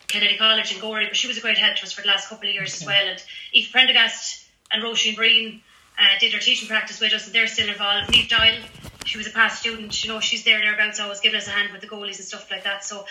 Kennedy 0.07 0.37
College 0.37 0.73
in 0.73 0.79
Gorey, 0.79 1.05
but 1.05 1.17
she 1.17 1.27
was 1.27 1.37
a 1.37 1.41
great 1.41 1.57
help 1.57 1.75
to 1.77 1.83
us 1.83 1.91
for 1.91 2.01
the 2.01 2.07
last 2.07 2.29
couple 2.29 2.47
of 2.47 2.55
years 2.55 2.75
okay. 2.75 2.83
as 2.83 2.87
well. 2.87 3.07
And 3.09 3.23
Eve 3.51 3.69
Prendergast 3.71 4.47
and 4.71 4.81
Roisin 4.81 5.17
Breen 5.17 5.61
uh, 5.99 6.19
did 6.19 6.31
her 6.33 6.39
teaching 6.39 6.69
practice 6.69 7.01
with 7.01 7.13
us, 7.13 7.25
and 7.25 7.35
they're 7.35 7.47
still 7.47 7.67
involved. 7.67 8.09
Neve 8.11 8.29
Doyle, 8.29 8.61
she 9.07 9.17
was 9.17 9.27
a 9.27 9.31
past 9.31 9.59
student, 9.59 10.03
you 10.03 10.09
know, 10.11 10.19
she's 10.19 10.43
there 10.43 10.59
thereabouts, 10.59 10.99
always 10.99 11.19
giving 11.19 11.37
us 11.37 11.47
a 11.47 11.51
hand 11.51 11.71
with 11.71 11.81
the 11.81 11.87
goalies 11.87 12.17
and 12.17 12.25
stuff 12.25 12.49
like 12.51 12.63
that. 12.63 12.83
So 12.83 13.05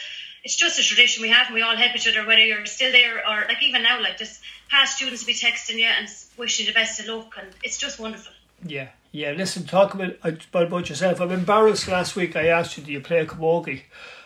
it's 0.45 0.55
just 0.57 0.79
a 0.79 0.83
tradition 0.83 1.23
we 1.23 1.31
have, 1.31 1.47
and 1.47 1.55
we 1.55 1.63
all 1.63 1.77
help 1.77 1.95
each 1.97 2.07
other, 2.07 2.27
whether 2.27 2.45
you're 2.45 2.65
still 2.67 2.93
there 2.93 3.19
or 3.29 3.45
like 3.49 3.63
even 3.63 3.83
now, 3.83 4.01
like 4.01 4.19
just 4.19 4.41
past 4.71 4.97
students 4.97 5.23
will 5.23 5.29
be 5.29 5.35
texting 5.35 5.79
you 5.79 5.87
and 5.87 6.09
wishing 6.37 6.67
you 6.67 6.73
the 6.73 6.77
best 6.79 7.01
of 7.01 7.07
luck, 7.07 7.35
and 7.41 7.49
it's 7.65 7.79
just 7.79 7.99
wonderful. 7.99 8.33
Yeah, 8.65 8.89
Yeah, 9.13 9.33
listen, 9.33 9.65
talk 9.65 9.95
about, 9.95 10.17
about, 10.23 10.67
about 10.67 10.89
yourself. 10.89 11.21
I'm 11.21 11.31
embarrassed 11.31 11.89
last 11.89 12.17
week 12.17 12.37
I 12.37 12.47
asked 12.49 12.77
you, 12.79 12.85
do 12.85 12.93
you 12.93 13.01
play 13.01 13.25
Camogie? 13.27 13.83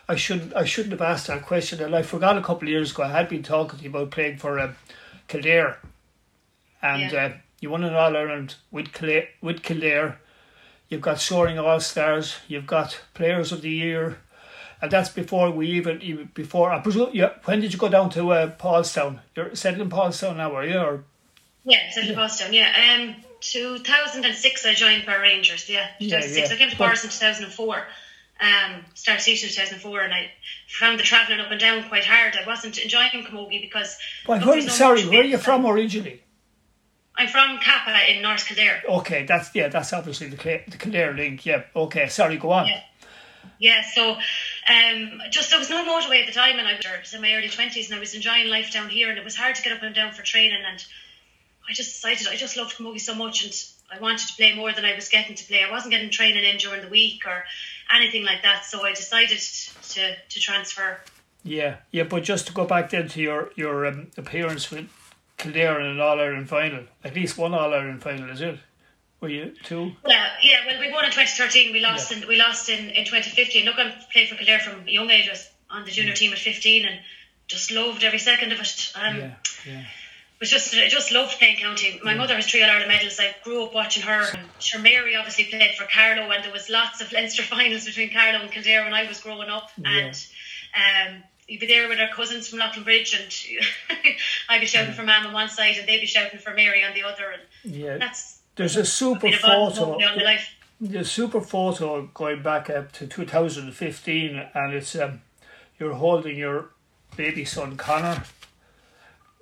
I 0.08 0.16
shouldn't 0.16 0.54
I 0.56 0.64
shouldn't 0.64 0.92
have 0.92 1.02
asked 1.02 1.28
that 1.28 1.42
question 1.42 1.80
and 1.80 1.94
I 1.94 2.02
forgot 2.02 2.36
a 2.36 2.42
couple 2.42 2.66
of 2.66 2.72
years 2.72 2.90
ago 2.90 3.04
I 3.04 3.08
had 3.12 3.28
been 3.28 3.44
talking 3.44 3.78
to 3.78 3.84
you 3.84 3.90
about 3.90 4.10
playing 4.10 4.38
for 4.38 4.58
um, 4.58 4.74
Kildare 5.28 5.78
and 6.82 7.12
Yeah. 7.12 7.24
uh, 7.26 7.32
you 7.60 7.70
won 7.70 7.84
an 7.84 7.94
All 7.94 8.16
Ireland 8.16 8.56
with 8.72 8.92
Kildare, 8.92 9.28
with 9.40 9.62
Kildare. 9.62 10.18
You've 10.90 11.00
got 11.00 11.20
soaring 11.20 11.56
All 11.58 11.78
Stars. 11.78 12.36
You've 12.48 12.66
got 12.66 13.00
Players 13.14 13.52
of 13.52 13.62
the 13.62 13.70
Year, 13.70 14.18
and 14.82 14.90
that's 14.90 15.08
before 15.08 15.48
we 15.52 15.68
even, 15.68 16.30
before 16.34 16.72
I 16.72 16.80
presume. 16.80 17.10
Yeah, 17.12 17.30
when 17.44 17.60
did 17.60 17.72
you 17.72 17.78
go 17.78 17.88
down 17.88 18.10
to 18.10 18.32
uh, 18.32 18.50
Paulstown? 18.56 19.20
You're 19.36 19.54
settled 19.54 19.82
in 19.82 19.88
Paulstown 19.88 20.36
now, 20.36 20.54
are 20.56 20.66
you? 20.66 20.78
Or 20.78 21.04
Yeah, 21.64 21.88
Central 21.92 22.16
Boston. 22.16 22.52
Yeah, 22.52 22.72
um, 22.98 23.14
2006 23.40 24.66
I 24.66 24.74
joined 24.74 25.06
Barrow 25.06 25.22
Rangers. 25.22 25.68
Yeah, 25.68 25.86
Yeah, 26.00 26.18
2006. 26.18 26.48
yeah. 26.50 26.54
I 26.54 26.58
came 26.58 26.70
to 26.70 26.76
Bars 26.76 27.04
in 27.04 27.10
2004. 27.10 27.86
Um, 28.40 28.84
started 28.94 29.22
teaching 29.22 29.48
in 29.48 29.54
2004, 29.54 30.00
and 30.00 30.12
I 30.14 30.32
found 30.66 30.98
the 30.98 31.04
travelling 31.04 31.40
up 31.40 31.52
and 31.52 31.60
down 31.60 31.88
quite 31.88 32.04
hard. 32.04 32.36
I 32.36 32.44
wasn't 32.46 32.78
enjoying 32.78 33.10
Camogie 33.12 33.60
because. 33.60 33.96
Why, 34.26 34.38
where, 34.38 34.56
no 34.56 34.66
sorry, 34.68 35.06
where 35.06 35.20
are 35.20 35.24
you 35.24 35.38
from 35.38 35.66
originally? 35.66 36.22
I'm 37.20 37.28
from 37.28 37.58
Kappa 37.58 38.10
in 38.10 38.22
North 38.22 38.46
Kildare. 38.46 38.82
Okay, 38.88 39.26
that's 39.26 39.54
yeah, 39.54 39.68
that's 39.68 39.92
obviously 39.92 40.28
the 40.28 40.36
the 40.36 40.78
Kildare 40.78 41.12
link. 41.12 41.44
Yeah. 41.44 41.64
Okay, 41.76 42.08
sorry, 42.08 42.38
go 42.38 42.50
on. 42.50 42.66
Yeah. 42.66 42.80
Yeah, 43.58 43.82
so 43.94 44.12
um, 44.12 45.20
just 45.30 45.50
there 45.50 45.58
was 45.58 45.68
no 45.68 45.84
motorway 45.84 46.22
at 46.22 46.26
the 46.26 46.32
time, 46.32 46.58
and 46.58 46.66
I 46.66 46.78
was 46.98 47.12
in 47.12 47.20
my 47.20 47.34
early 47.34 47.50
twenties, 47.50 47.90
and 47.90 47.96
I 47.98 48.00
was 48.00 48.14
enjoying 48.14 48.48
life 48.48 48.72
down 48.72 48.88
here, 48.88 49.10
and 49.10 49.18
it 49.18 49.24
was 49.24 49.36
hard 49.36 49.54
to 49.54 49.62
get 49.62 49.70
up 49.70 49.82
and 49.82 49.94
down 49.94 50.12
for 50.12 50.22
training, 50.22 50.62
and 50.66 50.82
I 51.68 51.74
just 51.74 51.92
decided 51.92 52.26
I 52.26 52.36
just 52.36 52.56
loved 52.56 52.78
Camogie 52.78 53.00
so 53.00 53.14
much, 53.14 53.44
and 53.44 53.52
I 53.94 54.02
wanted 54.02 54.26
to 54.28 54.34
play 54.36 54.54
more 54.54 54.72
than 54.72 54.86
I 54.86 54.94
was 54.94 55.10
getting 55.10 55.36
to 55.36 55.44
play. 55.44 55.62
I 55.62 55.70
wasn't 55.70 55.92
getting 55.92 56.08
training 56.08 56.44
in 56.44 56.56
during 56.56 56.80
the 56.80 56.88
week 56.88 57.26
or 57.26 57.44
anything 57.94 58.24
like 58.24 58.42
that, 58.44 58.64
so 58.64 58.82
I 58.82 58.94
decided 58.94 59.40
to 59.90 60.16
to 60.16 60.40
transfer. 60.40 60.98
Yeah, 61.44 61.76
yeah, 61.90 62.04
but 62.04 62.22
just 62.22 62.46
to 62.46 62.54
go 62.54 62.64
back 62.64 62.88
then 62.88 63.08
to 63.08 63.20
your 63.20 63.50
your 63.56 63.84
um, 63.84 64.10
appearance 64.16 64.70
with 64.70 64.88
Kildare 65.40 65.80
in 65.80 65.86
an 65.86 66.00
All 66.00 66.20
Ireland 66.20 66.48
final, 66.48 66.84
at 67.02 67.14
least 67.14 67.38
one 67.38 67.54
All 67.54 67.72
Ireland 67.72 68.02
final, 68.02 68.28
is 68.30 68.40
it? 68.40 68.58
Were 69.20 69.28
you 69.28 69.54
two? 69.64 69.92
Yeah, 70.06 70.28
yeah. 70.42 70.66
Well, 70.66 70.80
we 70.80 70.92
won 70.92 71.04
in 71.04 71.10
2013. 71.10 71.72
We 71.72 71.80
lost 71.80 72.10
in 72.12 72.26
we 72.28 72.36
lost 72.36 72.68
in, 72.68 72.90
in 72.90 73.04
2015. 73.04 73.64
Look, 73.66 73.76
I 73.78 73.92
played 74.12 74.28
for 74.28 74.36
Kildare 74.36 74.60
from 74.60 74.86
a 74.86 74.90
young 74.90 75.10
age. 75.10 75.26
I 75.28 75.32
was 75.32 75.50
on 75.70 75.84
the 75.84 75.90
junior 75.90 76.14
team 76.14 76.32
at 76.32 76.38
15, 76.38 76.86
and 76.86 77.00
just 77.46 77.70
loved 77.70 78.02
every 78.04 78.18
second 78.18 78.52
of 78.52 78.60
it. 78.60 78.92
Um, 78.94 79.16
Yeah, 79.16 79.34
yeah. 79.66 79.84
was 80.40 80.48
just 80.50 80.74
I 80.74 80.88
just 80.88 81.12
loved 81.12 81.38
playing 81.38 81.56
county. 81.58 82.00
My 82.02 82.14
mother 82.14 82.34
has 82.34 82.46
three 82.46 82.62
All 82.62 82.70
Ireland 82.70 82.88
medals. 82.88 83.18
I 83.20 83.34
grew 83.44 83.64
up 83.64 83.74
watching 83.74 84.02
her. 84.04 84.24
And 84.32 84.48
sure, 84.58 84.80
Mary 84.80 85.16
obviously 85.16 85.44
played 85.44 85.74
for 85.74 85.84
Carlow, 85.84 86.30
and 86.30 86.42
there 86.44 86.52
was 86.52 86.70
lots 86.70 87.00
of 87.02 87.12
Leinster 87.16 87.42
finals 87.42 87.84
between 87.84 88.10
Carlow 88.12 88.40
and 88.40 88.50
Kildare 88.50 88.84
when 88.84 88.94
I 88.94 89.06
was 89.06 89.20
growing 89.20 89.50
up. 89.50 89.70
And 89.84 90.16
um, 90.74 91.22
you'd 91.50 91.60
be 91.60 91.66
there 91.66 91.88
with 91.88 91.98
our 91.98 92.08
cousins 92.08 92.48
from 92.48 92.60
Leighlinbridge, 92.60 93.20
and 93.20 94.06
I'd 94.48 94.60
be 94.60 94.66
shouting 94.66 94.94
for 94.94 95.02
Mam 95.02 95.26
on 95.26 95.32
one 95.32 95.48
side, 95.48 95.76
and 95.78 95.88
they'd 95.88 96.00
be 96.00 96.06
shouting 96.06 96.38
for 96.38 96.54
Mary 96.54 96.84
on 96.84 96.94
the 96.94 97.02
other. 97.02 97.32
And 97.32 97.74
Yeah. 97.74 97.98
that's 97.98 98.38
There's 98.54 98.76
a 98.76 98.84
super 98.84 99.30
photo. 99.32 99.98
The 100.80 101.04
super 101.04 101.40
photo 101.40 102.06
going 102.14 102.42
back 102.42 102.70
up 102.70 102.92
to 102.92 103.06
2015, 103.06 104.46
and 104.54 104.72
it's 104.72 104.94
um, 104.94 105.20
you're 105.78 105.94
holding 105.94 106.38
your 106.38 106.70
baby 107.16 107.44
son 107.44 107.76
Connor, 107.76 108.22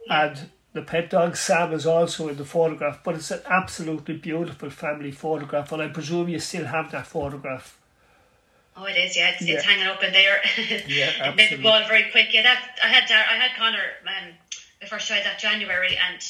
and 0.08 0.50
the 0.72 0.82
pet 0.82 1.10
dog 1.10 1.36
Sam 1.36 1.72
is 1.72 1.86
also 1.86 2.28
in 2.28 2.36
the 2.36 2.44
photograph. 2.44 3.04
But 3.04 3.16
it's 3.16 3.30
an 3.30 3.42
absolutely 3.48 4.16
beautiful 4.16 4.70
family 4.70 5.12
photograph, 5.12 5.70
and 5.72 5.82
I 5.82 5.88
presume 5.88 6.28
you 6.30 6.40
still 6.40 6.64
have 6.64 6.90
that 6.90 7.06
photograph. 7.06 7.78
Oh, 8.78 8.84
it 8.84 8.96
is. 8.96 9.16
Yeah, 9.16 9.30
it's, 9.30 9.42
Yeah. 9.42 9.54
it's 9.56 9.64
hanging 9.64 9.86
up 9.86 10.02
in 10.02 10.12
there. 10.12 10.40
Yeah, 10.86 11.30
it 11.30 11.36
made 11.36 11.50
the 11.50 11.56
ball 11.62 11.82
very 11.88 12.10
quick. 12.10 12.32
Yeah, 12.32 12.42
that 12.42 12.78
I 12.82 12.86
had 12.88 13.08
Dar- 13.08 13.26
I 13.28 13.36
had 13.36 13.56
Connor 13.56 13.82
um, 14.06 14.34
my 14.80 14.86
first 14.86 15.08
child 15.08 15.24
that 15.24 15.38
January, 15.40 15.96
and 15.98 16.22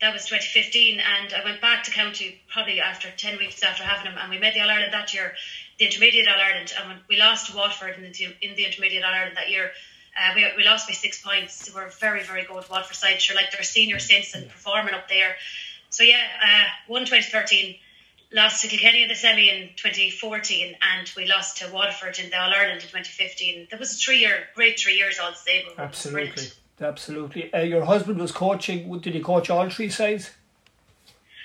that 0.00 0.12
was 0.12 0.24
2015. 0.24 1.00
And 1.00 1.34
I 1.34 1.44
went 1.44 1.60
back 1.60 1.84
to 1.84 1.90
county 1.90 2.40
probably 2.50 2.80
after 2.80 3.10
10 3.10 3.36
weeks 3.38 3.62
after 3.62 3.84
having 3.84 4.10
him, 4.10 4.18
and 4.18 4.30
we 4.30 4.38
made 4.38 4.54
the 4.54 4.60
All 4.60 4.70
Ireland 4.70 4.92
that 4.94 5.12
year, 5.12 5.34
the 5.78 5.84
Intermediate 5.84 6.28
All 6.28 6.40
Ireland, 6.40 6.72
and 6.78 6.88
when 6.88 6.98
we 7.08 7.18
lost 7.18 7.50
to 7.50 7.56
Waterford 7.56 7.96
in 7.96 8.02
the 8.10 8.36
in 8.40 8.56
the 8.56 8.64
Intermediate 8.64 9.04
All 9.04 9.12
Ireland 9.12 9.36
that 9.36 9.50
year. 9.50 9.70
Uh, 10.14 10.32
we, 10.36 10.46
we 10.58 10.64
lost 10.64 10.86
by 10.86 10.92
six 10.92 11.22
points. 11.22 11.66
They 11.66 11.72
were 11.74 11.88
very, 11.98 12.22
very 12.22 12.44
good 12.44 12.68
Waterford 12.68 12.96
side. 12.96 13.20
Sure, 13.22 13.34
like 13.34 13.50
they're 13.50 13.62
senior 13.62 13.98
since 13.98 14.34
and 14.34 14.46
performing 14.46 14.92
up 14.92 15.08
there. 15.08 15.36
So 15.88 16.02
yeah, 16.04 16.20
uh, 16.44 16.64
won 16.86 17.06
2013 17.06 17.76
lost 18.32 18.62
to 18.62 18.68
Kilkenny 18.68 19.02
in 19.02 19.08
the 19.08 19.14
semi 19.14 19.48
in 19.48 19.70
2014 19.76 20.74
and 20.82 21.10
we 21.16 21.26
lost 21.26 21.58
to 21.58 21.70
Waterford 21.72 22.18
in 22.18 22.30
the 22.30 22.40
All 22.40 22.52
Ireland 22.52 22.80
in 22.82 22.88
2015. 22.88 23.68
That 23.70 23.80
was 23.80 23.92
a 23.94 23.96
three 23.96 24.18
year, 24.18 24.48
great 24.54 24.78
three 24.78 24.96
years 24.96 25.18
all 25.18 25.34
stable. 25.34 25.72
Absolutely, 25.78 26.44
absolutely. 26.80 27.52
Uh, 27.52 27.60
your 27.60 27.84
husband 27.84 28.18
was 28.18 28.32
coaching. 28.32 28.98
Did 29.00 29.14
he 29.14 29.20
coach 29.20 29.50
all 29.50 29.68
three 29.70 29.90
sides? 29.90 30.30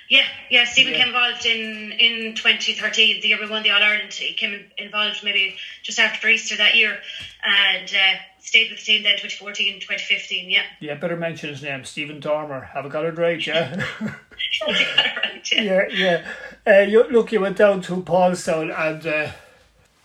Yeah, 0.09 0.23
yeah. 0.49 0.63
Stephen 0.63 0.93
Yeah. 0.93 0.99
came 0.99 1.07
involved 1.09 1.45
in, 1.45 1.91
in 1.91 2.35
2013, 2.35 3.21
the 3.21 3.27
year 3.27 3.39
we 3.41 3.49
won 3.49 3.63
the 3.63 3.71
All 3.71 3.83
Ireland. 3.83 4.13
He 4.13 4.33
came 4.33 4.65
involved 4.77 5.21
maybe 5.23 5.57
just 5.83 5.99
after 5.99 6.29
Easter 6.29 6.55
that 6.55 6.75
year 6.75 6.97
and 7.43 7.89
uh, 7.93 8.19
stayed 8.39 8.71
with 8.71 8.79
the 8.79 8.85
team 8.85 9.03
then 9.03 9.17
2014, 9.17 9.81
2015. 9.81 10.49
Yeah. 10.49 10.61
Yeah, 10.79 10.95
better 10.95 11.17
mention 11.17 11.49
his 11.49 11.61
name, 11.61 11.83
Stephen 11.83 12.21
Dormer. 12.21 12.61
Have 12.61 12.85
I 12.85 12.89
got 12.89 13.03
it 13.03 13.17
right? 13.17 13.45
Yeah. 13.45 13.85
right, 14.65 15.51
yeah. 15.51 15.61
yeah, 15.61 15.87
yeah. 15.91 16.25
Uh, 16.65 16.81
you, 16.81 17.03
look, 17.09 17.31
you 17.31 17.39
went 17.39 17.57
down 17.57 17.81
to 17.81 17.97
Paulstown, 18.01 18.73
and 18.77 19.05
uh, 19.07 19.31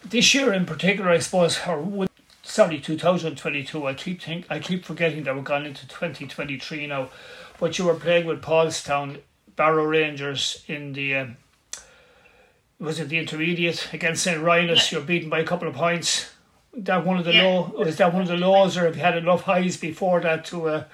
this 0.05 0.35
year 0.35 0.53
in 0.53 0.65
particular, 0.67 1.11
I 1.11 1.19
suppose, 1.19 1.59
or 1.67 2.07
sorry, 2.43 2.81
2022. 2.81 3.87
I 3.87 3.95
keep 3.95 4.23
think 4.23 4.47
I 4.51 4.59
keep 4.59 4.85
forgetting 4.85 5.25
that 5.25 5.35
we're 5.35 5.43
gone 5.43 5.67
into 5.67 5.87
2023 5.89 6.87
now. 6.87 7.09
But 7.59 7.79
you 7.79 7.85
were 7.85 7.95
playing 7.95 8.27
with 8.27 8.43
Paulstown 8.43 9.21
Barrow 9.57 9.85
Rangers 9.85 10.63
in 10.67 10.93
the. 10.93 11.17
Um, 11.17 11.37
was 12.79 12.99
it 12.99 13.09
the 13.09 13.19
intermediate 13.19 13.93
against 13.93 14.25
St. 14.25 14.43
Rynagh's? 14.43 14.91
You're 14.91 15.03
beaten 15.03 15.31
by 15.31 15.39
a 15.39 15.45
couple 15.45 15.69
of 15.69 15.75
points. 15.75 16.31
That 16.75 17.07
one 17.07 17.19
of 17.19 17.25
the 17.25 17.33
Yeah. 17.35 17.45
low 17.45 17.75
was 17.79 17.97
that 17.99 18.13
one 18.13 18.23
of 18.23 18.29
the 18.29 18.37
lows, 18.37 18.77
or 18.77 18.87
have 18.87 18.97
you 18.97 19.03
had 19.03 19.17
enough 19.17 19.43
highs 19.43 19.77
before 19.77 20.21
that 20.21 20.45
to 20.47 20.69
uh, 20.69 20.85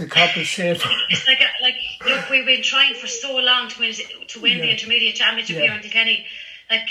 to 0.00 0.06
compensate? 0.06 0.82
It's 1.10 1.26
like, 1.26 1.40
a, 1.40 1.62
like 1.62 1.74
look, 2.06 2.30
we've 2.30 2.46
been 2.46 2.62
trying 2.62 2.94
for 2.94 3.06
so 3.06 3.36
long 3.36 3.68
to 3.68 3.80
win 3.80 3.92
to 4.28 4.40
win 4.40 4.58
the 4.58 4.70
intermediate 4.70 5.16
championship 5.16 5.56
Yeah. 5.56 5.62
here 5.62 5.72
in 5.72 5.80
Kilkenny. 5.80 6.26
Like 6.70 6.88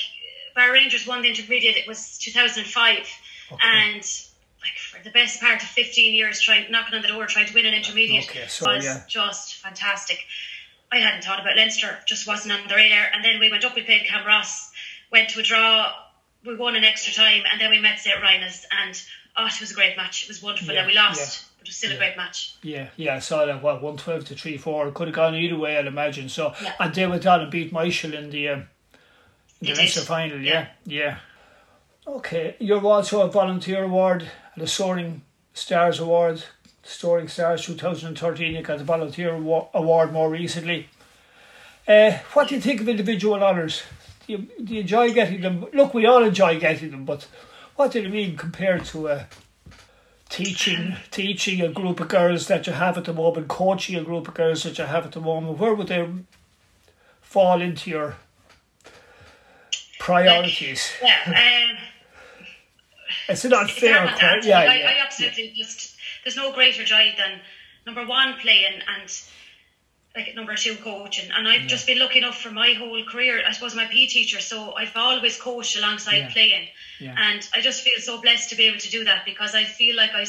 Barrow 0.55 0.73
Rangers 0.73 1.07
won 1.07 1.21
the 1.21 1.29
intermediate. 1.29 1.77
It 1.77 1.87
was 1.87 2.17
2005, 2.19 3.07
and 3.61 3.95
like 4.61 4.77
for 4.77 5.01
the 5.03 5.11
best 5.11 5.41
part 5.41 5.61
of 5.63 5.69
15 5.69 6.13
years, 6.13 6.41
trying 6.41 6.69
knocking 6.71 6.95
on 6.95 7.01
the 7.01 7.07
door, 7.07 7.25
trying 7.25 7.47
to 7.47 7.53
win 7.53 7.65
an 7.65 7.73
intermediate 7.73 8.29
Okay, 8.29 8.45
so, 8.47 8.65
was 8.73 8.83
yeah. 8.83 9.03
just 9.07 9.55
fantastic. 9.55 10.19
I 10.91 10.97
hadn't 10.97 11.23
thought 11.23 11.39
about 11.39 11.55
Leinster, 11.55 11.99
just 12.05 12.27
wasn't 12.27 12.53
on 12.53 12.67
the 12.67 12.75
radar. 12.75 13.05
And 13.13 13.23
then 13.23 13.39
we 13.39 13.49
went 13.51 13.63
up, 13.63 13.75
we 13.75 13.83
played 13.83 14.07
Camross, 14.07 14.69
went 15.11 15.29
to 15.29 15.39
a 15.39 15.43
draw, 15.43 15.91
we 16.45 16.55
won 16.55 16.75
in 16.75 16.83
extra 16.83 17.13
time, 17.13 17.43
and 17.51 17.61
then 17.61 17.69
we 17.69 17.79
met 17.79 17.99
St. 17.99 18.17
Rhinus, 18.21 18.65
and 18.83 18.99
oh, 19.39 19.45
it 19.45 19.59
was 19.61 19.71
a 19.71 19.73
great 19.75 19.97
match. 19.97 20.23
It 20.23 20.29
was 20.29 20.41
wonderful. 20.41 20.73
Yeah, 20.73 20.81
and 20.81 20.87
we 20.87 20.95
lost, 20.95 21.19
yeah. 21.19 21.47
but 21.59 21.67
it 21.67 21.69
was 21.69 21.75
still 21.77 21.89
Yeah. 21.91 21.95
a 21.95 21.99
great 21.99 22.17
match. 22.17 22.55
Yeah, 22.61 22.87
yeah, 22.97 23.15
I 23.15 23.19
saw 23.19 23.45
that. 23.45 23.61
What 23.61 23.81
one 23.81 23.97
twelve 23.97 24.25
to 24.25 24.35
three 24.35 24.57
four 24.57 24.87
It 24.87 24.93
could 24.93 25.07
have 25.07 25.15
gone 25.15 25.35
either 25.35 25.57
way. 25.57 25.77
I'd 25.77 25.87
imagine. 25.87 26.29
So, 26.29 26.53
Yeah. 26.61 26.73
and 26.79 26.93
they 26.93 27.07
went 27.07 27.25
on 27.25 27.41
and 27.41 27.51
beat 27.51 27.71
Myshall 27.73 28.13
in 28.13 28.29
the 28.29 28.49
um, 28.49 28.59
in 29.61 29.67
the. 29.67 29.73
Leinster 29.75 30.01
final. 30.01 30.39
Yeah, 30.39 30.67
yeah. 30.85 31.17
Okay, 32.07 32.55
you're 32.59 32.85
also 32.85 33.21
a 33.21 33.27
volunteer 33.29 33.83
award 33.83 34.29
and 34.55 34.63
a 34.63 34.67
Soaring 34.67 35.21
Stars 35.53 35.99
award, 35.99 36.43
Soaring 36.81 37.27
Stars 37.27 37.65
2013. 37.65 38.55
You 38.55 38.61
got 38.63 38.79
the 38.79 38.83
volunteer 38.83 39.33
award 39.35 40.11
more 40.11 40.29
recently. 40.29 40.89
Uh, 41.87 42.13
what 42.33 42.47
do 42.47 42.55
you 42.55 42.61
think 42.61 42.81
of 42.81 42.89
individual 42.89 43.43
honours? 43.43 43.83
Do 44.25 44.33
you, 44.33 44.37
do 44.63 44.73
you 44.75 44.81
enjoy 44.81 45.13
getting 45.13 45.41
them? 45.41 45.65
Look, 45.73 45.93
we 45.93 46.05
all 46.07 46.23
enjoy 46.23 46.59
getting 46.59 46.91
them, 46.91 47.05
but 47.05 47.27
what 47.79 47.93
do 47.93 48.01
they 48.01 48.09
mean 48.09 48.35
compared 48.35 48.83
to 48.83 49.07
uh, 49.07 49.23
teaching 50.27 50.97
teaching 51.11 51.61
a 51.61 51.69
group 51.69 52.01
of 52.01 52.09
girls 52.09 52.47
that 52.47 52.67
you 52.67 52.73
have 52.73 52.97
at 52.97 53.05
the 53.05 53.13
moment, 53.13 53.47
coaching 53.47 53.95
a 53.95 54.03
group 54.03 54.27
of 54.27 54.33
girls 54.33 54.63
that 54.63 54.77
you 54.77 54.83
have 54.83 55.05
at 55.05 55.13
the 55.13 55.21
moment? 55.21 55.57
Where 55.57 55.73
would 55.73 55.87
they 55.87 56.05
fall 57.21 57.61
into 57.61 57.89
your 57.89 58.17
priorities? 59.97 60.91
Yeah. 61.01 61.69
Um, 61.71 61.77
It's 63.29 63.45
an 63.45 63.53
unfair 63.53 63.93
hard 63.93 64.09
not 64.09 64.19
to 64.19 64.25
question. 64.25 64.49
Yeah, 64.49 64.59
I, 64.59 64.75
yeah. 64.75 64.89
I 64.89 65.05
absolutely 65.05 65.53
just 65.55 65.95
there's 66.25 66.35
no 66.35 66.51
greater 66.51 66.83
joy 66.83 67.15
than 67.17 67.39
number 67.85 68.05
one 68.05 68.33
playing 68.41 68.81
and 68.93 69.09
like 70.19 70.35
number 70.35 70.55
two 70.55 70.75
coaching. 70.75 71.31
And 71.31 71.47
I've 71.47 71.67
just 71.67 71.87
been 71.87 71.99
lucky 71.99 72.19
enough 72.19 72.41
for 72.41 72.51
my 72.51 72.73
whole 72.73 73.01
career. 73.03 73.43
I 73.47 73.51
suppose 73.51 73.75
my 73.75 73.85
PE 73.85 74.07
teacher, 74.07 74.39
so 74.39 74.73
I've 74.73 74.95
always 74.95 75.37
coached 75.37 75.77
alongside 75.77 76.17
Yeah. 76.17 76.29
playing, 76.29 76.67
Yeah. 76.99 77.15
and 77.17 77.47
I 77.53 77.61
just 77.61 77.83
feel 77.83 77.99
so 77.99 78.21
blessed 78.21 78.49
to 78.49 78.55
be 78.55 78.65
able 78.65 78.79
to 78.79 78.89
do 78.89 79.03
that 79.05 79.25
because 79.25 79.55
I 79.55 79.63
feel 79.65 79.95
like 79.95 80.13
I, 80.13 80.25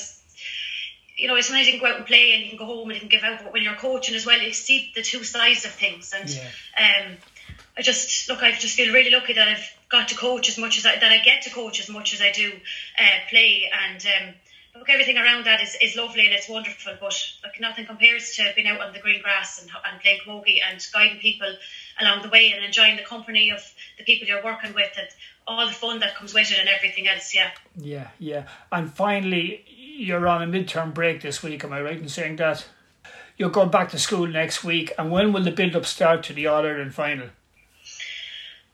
You 1.17 1.27
know, 1.29 1.39
sometimes 1.41 1.67
you 1.67 1.73
can 1.75 1.81
go 1.81 1.87
out 1.87 1.97
and 1.97 2.07
play 2.07 2.33
and 2.33 2.43
you 2.43 2.49
can 2.49 2.57
go 2.57 2.65
home 2.65 2.89
and 2.89 2.95
you 2.97 3.01
can 3.01 3.11
give 3.11 3.23
out, 3.25 3.43
but 3.45 3.53
when 3.53 3.63
you're 3.63 3.75
coaching 3.75 4.15
as 4.15 4.25
well, 4.25 4.41
you 4.41 4.53
see 4.55 4.91
the 4.95 5.03
two 5.03 5.23
sides 5.23 5.67
of 5.67 5.73
things. 5.73 6.15
And 6.15 6.29
Yeah. 6.31 6.49
um, 6.85 7.19
I 7.77 7.83
just 7.83 8.27
look. 8.29 8.43
I 8.43 8.53
just 8.53 8.75
feel 8.75 8.91
really 8.93 9.11
lucky 9.11 9.35
that 9.35 9.47
I've 9.49 9.69
got 9.91 10.09
to 10.09 10.15
coach 10.15 10.49
as 10.49 10.57
much 10.57 10.79
as 10.79 10.87
I, 10.87 10.97
that 10.97 11.13
I 11.13 11.19
get 11.19 11.43
to 11.43 11.51
coach 11.51 11.79
as 11.79 11.89
much 11.91 12.15
as 12.15 12.23
I 12.23 12.31
do 12.33 12.49
uh, 12.99 13.19
play, 13.29 13.71
and 13.71 14.01
um, 14.07 14.35
look, 14.81 14.89
everything 14.89 15.19
around 15.19 15.45
that 15.45 15.63
is, 15.63 15.77
is 15.81 15.95
lovely 15.95 16.25
and 16.25 16.35
it's 16.35 16.49
wonderful. 16.49 16.95
But 16.99 17.15
like 17.45 17.61
nothing 17.61 17.87
compares 17.87 18.35
to 18.37 18.51
being 18.57 18.67
out 18.67 18.81
on 18.81 18.93
the 18.93 18.99
green 18.99 19.23
grass 19.23 19.61
and, 19.61 19.71
and 19.91 20.01
playing 20.01 20.21
camogie 20.27 20.59
and 20.69 20.85
guiding 20.93 21.19
people 21.19 21.55
along 22.01 22.23
the 22.23 22.31
way 22.31 22.53
and 22.53 22.65
enjoying 22.65 22.97
the 22.97 23.05
company 23.05 23.53
of 23.53 23.63
the 23.99 24.05
people 24.05 24.27
you're 24.27 24.43
working 24.43 24.75
with 24.75 24.91
and 24.99 25.07
all 25.47 25.67
the 25.67 25.73
fun 25.73 26.01
that 26.01 26.17
comes 26.17 26.33
with 26.33 26.51
it 26.51 26.59
and 26.59 26.69
everything 26.69 27.07
else. 27.07 27.35
Yeah. 27.35 27.51
Yeah, 27.77 28.09
yeah. 28.19 28.47
And 28.73 28.93
finally, 28.93 29.65
you're 29.69 30.27
on 30.27 30.43
a 30.43 30.47
midterm 30.47 30.95
break 30.95 31.21
this 31.21 31.43
week. 31.43 31.63
Am 31.63 31.73
I 31.73 31.83
right 31.83 31.99
in 31.99 32.09
saying 32.09 32.37
that? 32.37 32.67
You're 33.37 33.51
going 33.51 33.71
back 33.71 33.91
to 33.91 33.99
school 33.99 34.27
next 34.27 34.65
week, 34.65 34.93
and 34.99 35.11
when 35.11 35.33
will 35.33 35.43
the 35.43 35.51
build 35.51 35.75
up 35.75 35.87
start 35.87 36.23
to 36.25 36.35
the 36.35 36.47
All 36.47 36.63
Ireland 36.63 36.95
final? 36.95 37.29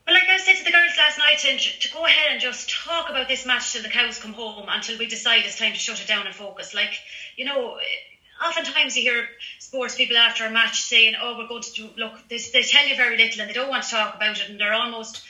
Well, 0.05 0.13
like 0.13 0.27
I 0.27 0.37
said 0.37 0.57
to 0.57 0.63
the 0.65 0.71
to 1.35 1.93
go 1.93 2.05
ahead 2.05 2.31
and 2.31 2.41
just 2.41 2.69
talk 2.69 3.09
about 3.09 3.27
this 3.27 3.45
match 3.45 3.73
till 3.73 3.83
the 3.83 3.89
cows 3.89 4.19
come 4.19 4.33
home 4.33 4.65
until 4.69 4.97
we 4.97 5.07
decide 5.07 5.43
it's 5.45 5.57
time 5.57 5.73
to 5.73 5.79
shut 5.79 6.01
it 6.01 6.07
down 6.07 6.25
and 6.25 6.35
focus. 6.35 6.73
Like, 6.73 6.93
you 7.35 7.45
know, 7.45 7.77
oftentimes 8.45 8.95
you 8.95 9.03
hear 9.03 9.27
sports 9.59 9.95
people 9.95 10.17
after 10.17 10.45
a 10.45 10.51
match 10.51 10.81
saying, 10.81 11.15
"Oh, 11.21 11.37
we're 11.37 11.47
going 11.47 11.63
to 11.63 11.73
do, 11.73 11.89
look." 11.97 12.13
They, 12.29 12.37
they 12.37 12.63
tell 12.63 12.87
you 12.87 12.95
very 12.95 13.17
little, 13.17 13.41
and 13.41 13.49
they 13.49 13.53
don't 13.53 13.69
want 13.69 13.83
to 13.83 13.89
talk 13.89 14.15
about 14.15 14.39
it, 14.39 14.49
and 14.49 14.59
they're 14.59 14.73
almost 14.73 15.23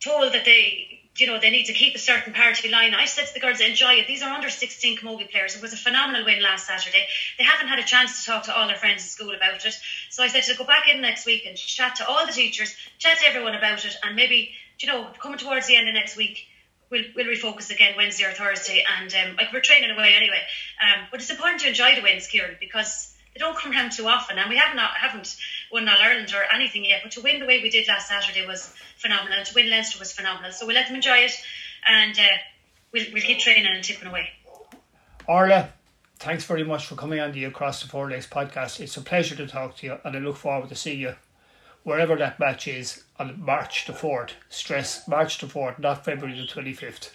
told 0.00 0.32
that 0.32 0.44
they 0.44 1.02
you 1.16 1.26
know, 1.26 1.38
they 1.38 1.50
need 1.50 1.66
to 1.66 1.72
keep 1.72 1.94
a 1.94 1.98
certain 1.98 2.32
parity 2.32 2.68
line. 2.70 2.94
I 2.94 3.04
said 3.04 3.26
to 3.26 3.34
the 3.34 3.40
girls, 3.40 3.60
enjoy 3.60 3.94
it. 3.94 4.06
These 4.06 4.22
are 4.22 4.32
under 4.32 4.48
16 4.48 4.96
camogie 4.96 5.30
players. 5.30 5.54
It 5.54 5.60
was 5.60 5.72
a 5.72 5.76
phenomenal 5.76 6.24
win 6.24 6.42
last 6.42 6.66
Saturday. 6.66 7.06
They 7.36 7.44
haven't 7.44 7.68
had 7.68 7.78
a 7.78 7.84
chance 7.84 8.20
to 8.20 8.30
talk 8.30 8.44
to 8.44 8.56
all 8.56 8.66
their 8.66 8.76
friends 8.76 9.02
at 9.02 9.10
school 9.10 9.34
about 9.34 9.64
it. 9.64 9.74
So 10.08 10.22
I 10.22 10.28
said 10.28 10.44
to 10.44 10.56
go 10.56 10.64
back 10.64 10.88
in 10.88 11.02
next 11.02 11.26
week 11.26 11.44
and 11.46 11.56
chat 11.56 11.96
to 11.96 12.06
all 12.06 12.24
the 12.24 12.32
teachers, 12.32 12.74
chat 12.98 13.18
to 13.18 13.26
everyone 13.26 13.54
about 13.54 13.84
it, 13.84 13.94
and 14.02 14.16
maybe, 14.16 14.54
you 14.78 14.88
know, 14.88 15.08
coming 15.20 15.38
towards 15.38 15.66
the 15.66 15.76
end 15.76 15.88
of 15.88 15.94
next 15.94 16.16
week, 16.16 16.46
we'll, 16.90 17.04
we'll 17.16 17.26
refocus 17.26 17.70
again 17.70 17.94
Wednesday 17.96 18.24
or 18.24 18.32
Thursday. 18.32 18.84
And 19.00 19.12
um, 19.14 19.36
like 19.36 19.52
we're 19.52 19.60
training 19.60 19.90
away 19.90 20.14
anyway. 20.14 20.40
Um, 20.80 21.06
but 21.10 21.20
it's 21.20 21.30
important 21.30 21.60
to 21.62 21.68
enjoy 21.68 21.94
the 21.94 22.02
wins, 22.02 22.26
Kieran, 22.26 22.56
because 22.60 23.12
they 23.34 23.38
don't 23.38 23.56
come 23.56 23.72
around 23.72 23.92
too 23.92 24.06
often, 24.06 24.38
and 24.38 24.50
we 24.50 24.56
haven't 24.56 24.78
haven't 24.78 25.36
won 25.72 25.88
All 25.88 25.96
Ireland 25.98 26.32
or 26.34 26.42
anything 26.54 26.84
yet. 26.84 27.00
But 27.02 27.12
to 27.12 27.22
win 27.22 27.40
the 27.40 27.46
way 27.46 27.62
we 27.62 27.70
did 27.70 27.88
last 27.88 28.08
Saturday 28.08 28.46
was 28.46 28.72
phenomenal, 28.98 29.38
and 29.38 29.46
to 29.46 29.54
win 29.54 29.70
Leinster 29.70 29.98
was 29.98 30.12
phenomenal. 30.12 30.52
So 30.52 30.66
we'll 30.66 30.74
let 30.74 30.86
them 30.86 30.96
enjoy 30.96 31.16
it, 31.18 31.32
and 31.86 32.18
uh, 32.18 32.22
we'll 32.92 33.06
we'll 33.12 33.22
keep 33.22 33.38
training 33.38 33.66
and 33.66 33.82
tipping 33.82 34.08
away. 34.08 34.28
Orla, 35.26 35.70
thanks 36.18 36.44
very 36.44 36.64
much 36.64 36.86
for 36.86 36.94
coming 36.94 37.20
on 37.20 37.32
the 37.32 37.44
Across 37.44 37.82
the 37.82 37.88
Four 37.88 38.10
Legs 38.10 38.26
podcast. 38.26 38.80
It's 38.80 38.96
a 38.98 39.00
pleasure 39.00 39.36
to 39.36 39.46
talk 39.46 39.76
to 39.78 39.86
you, 39.86 39.98
and 40.04 40.14
I 40.14 40.18
look 40.18 40.36
forward 40.36 40.68
to 40.68 40.74
seeing 40.74 41.00
you 41.00 41.14
wherever 41.84 42.16
that 42.16 42.38
match 42.38 42.68
is 42.68 43.04
on 43.18 43.40
March 43.40 43.86
the 43.86 43.92
fourth. 43.92 44.32
Stress 44.48 45.06
March 45.08 45.38
the 45.38 45.46
fourth, 45.46 45.78
not 45.78 46.04
February 46.04 46.38
the 46.38 46.46
twenty 46.46 46.72
fifth. 46.72 47.14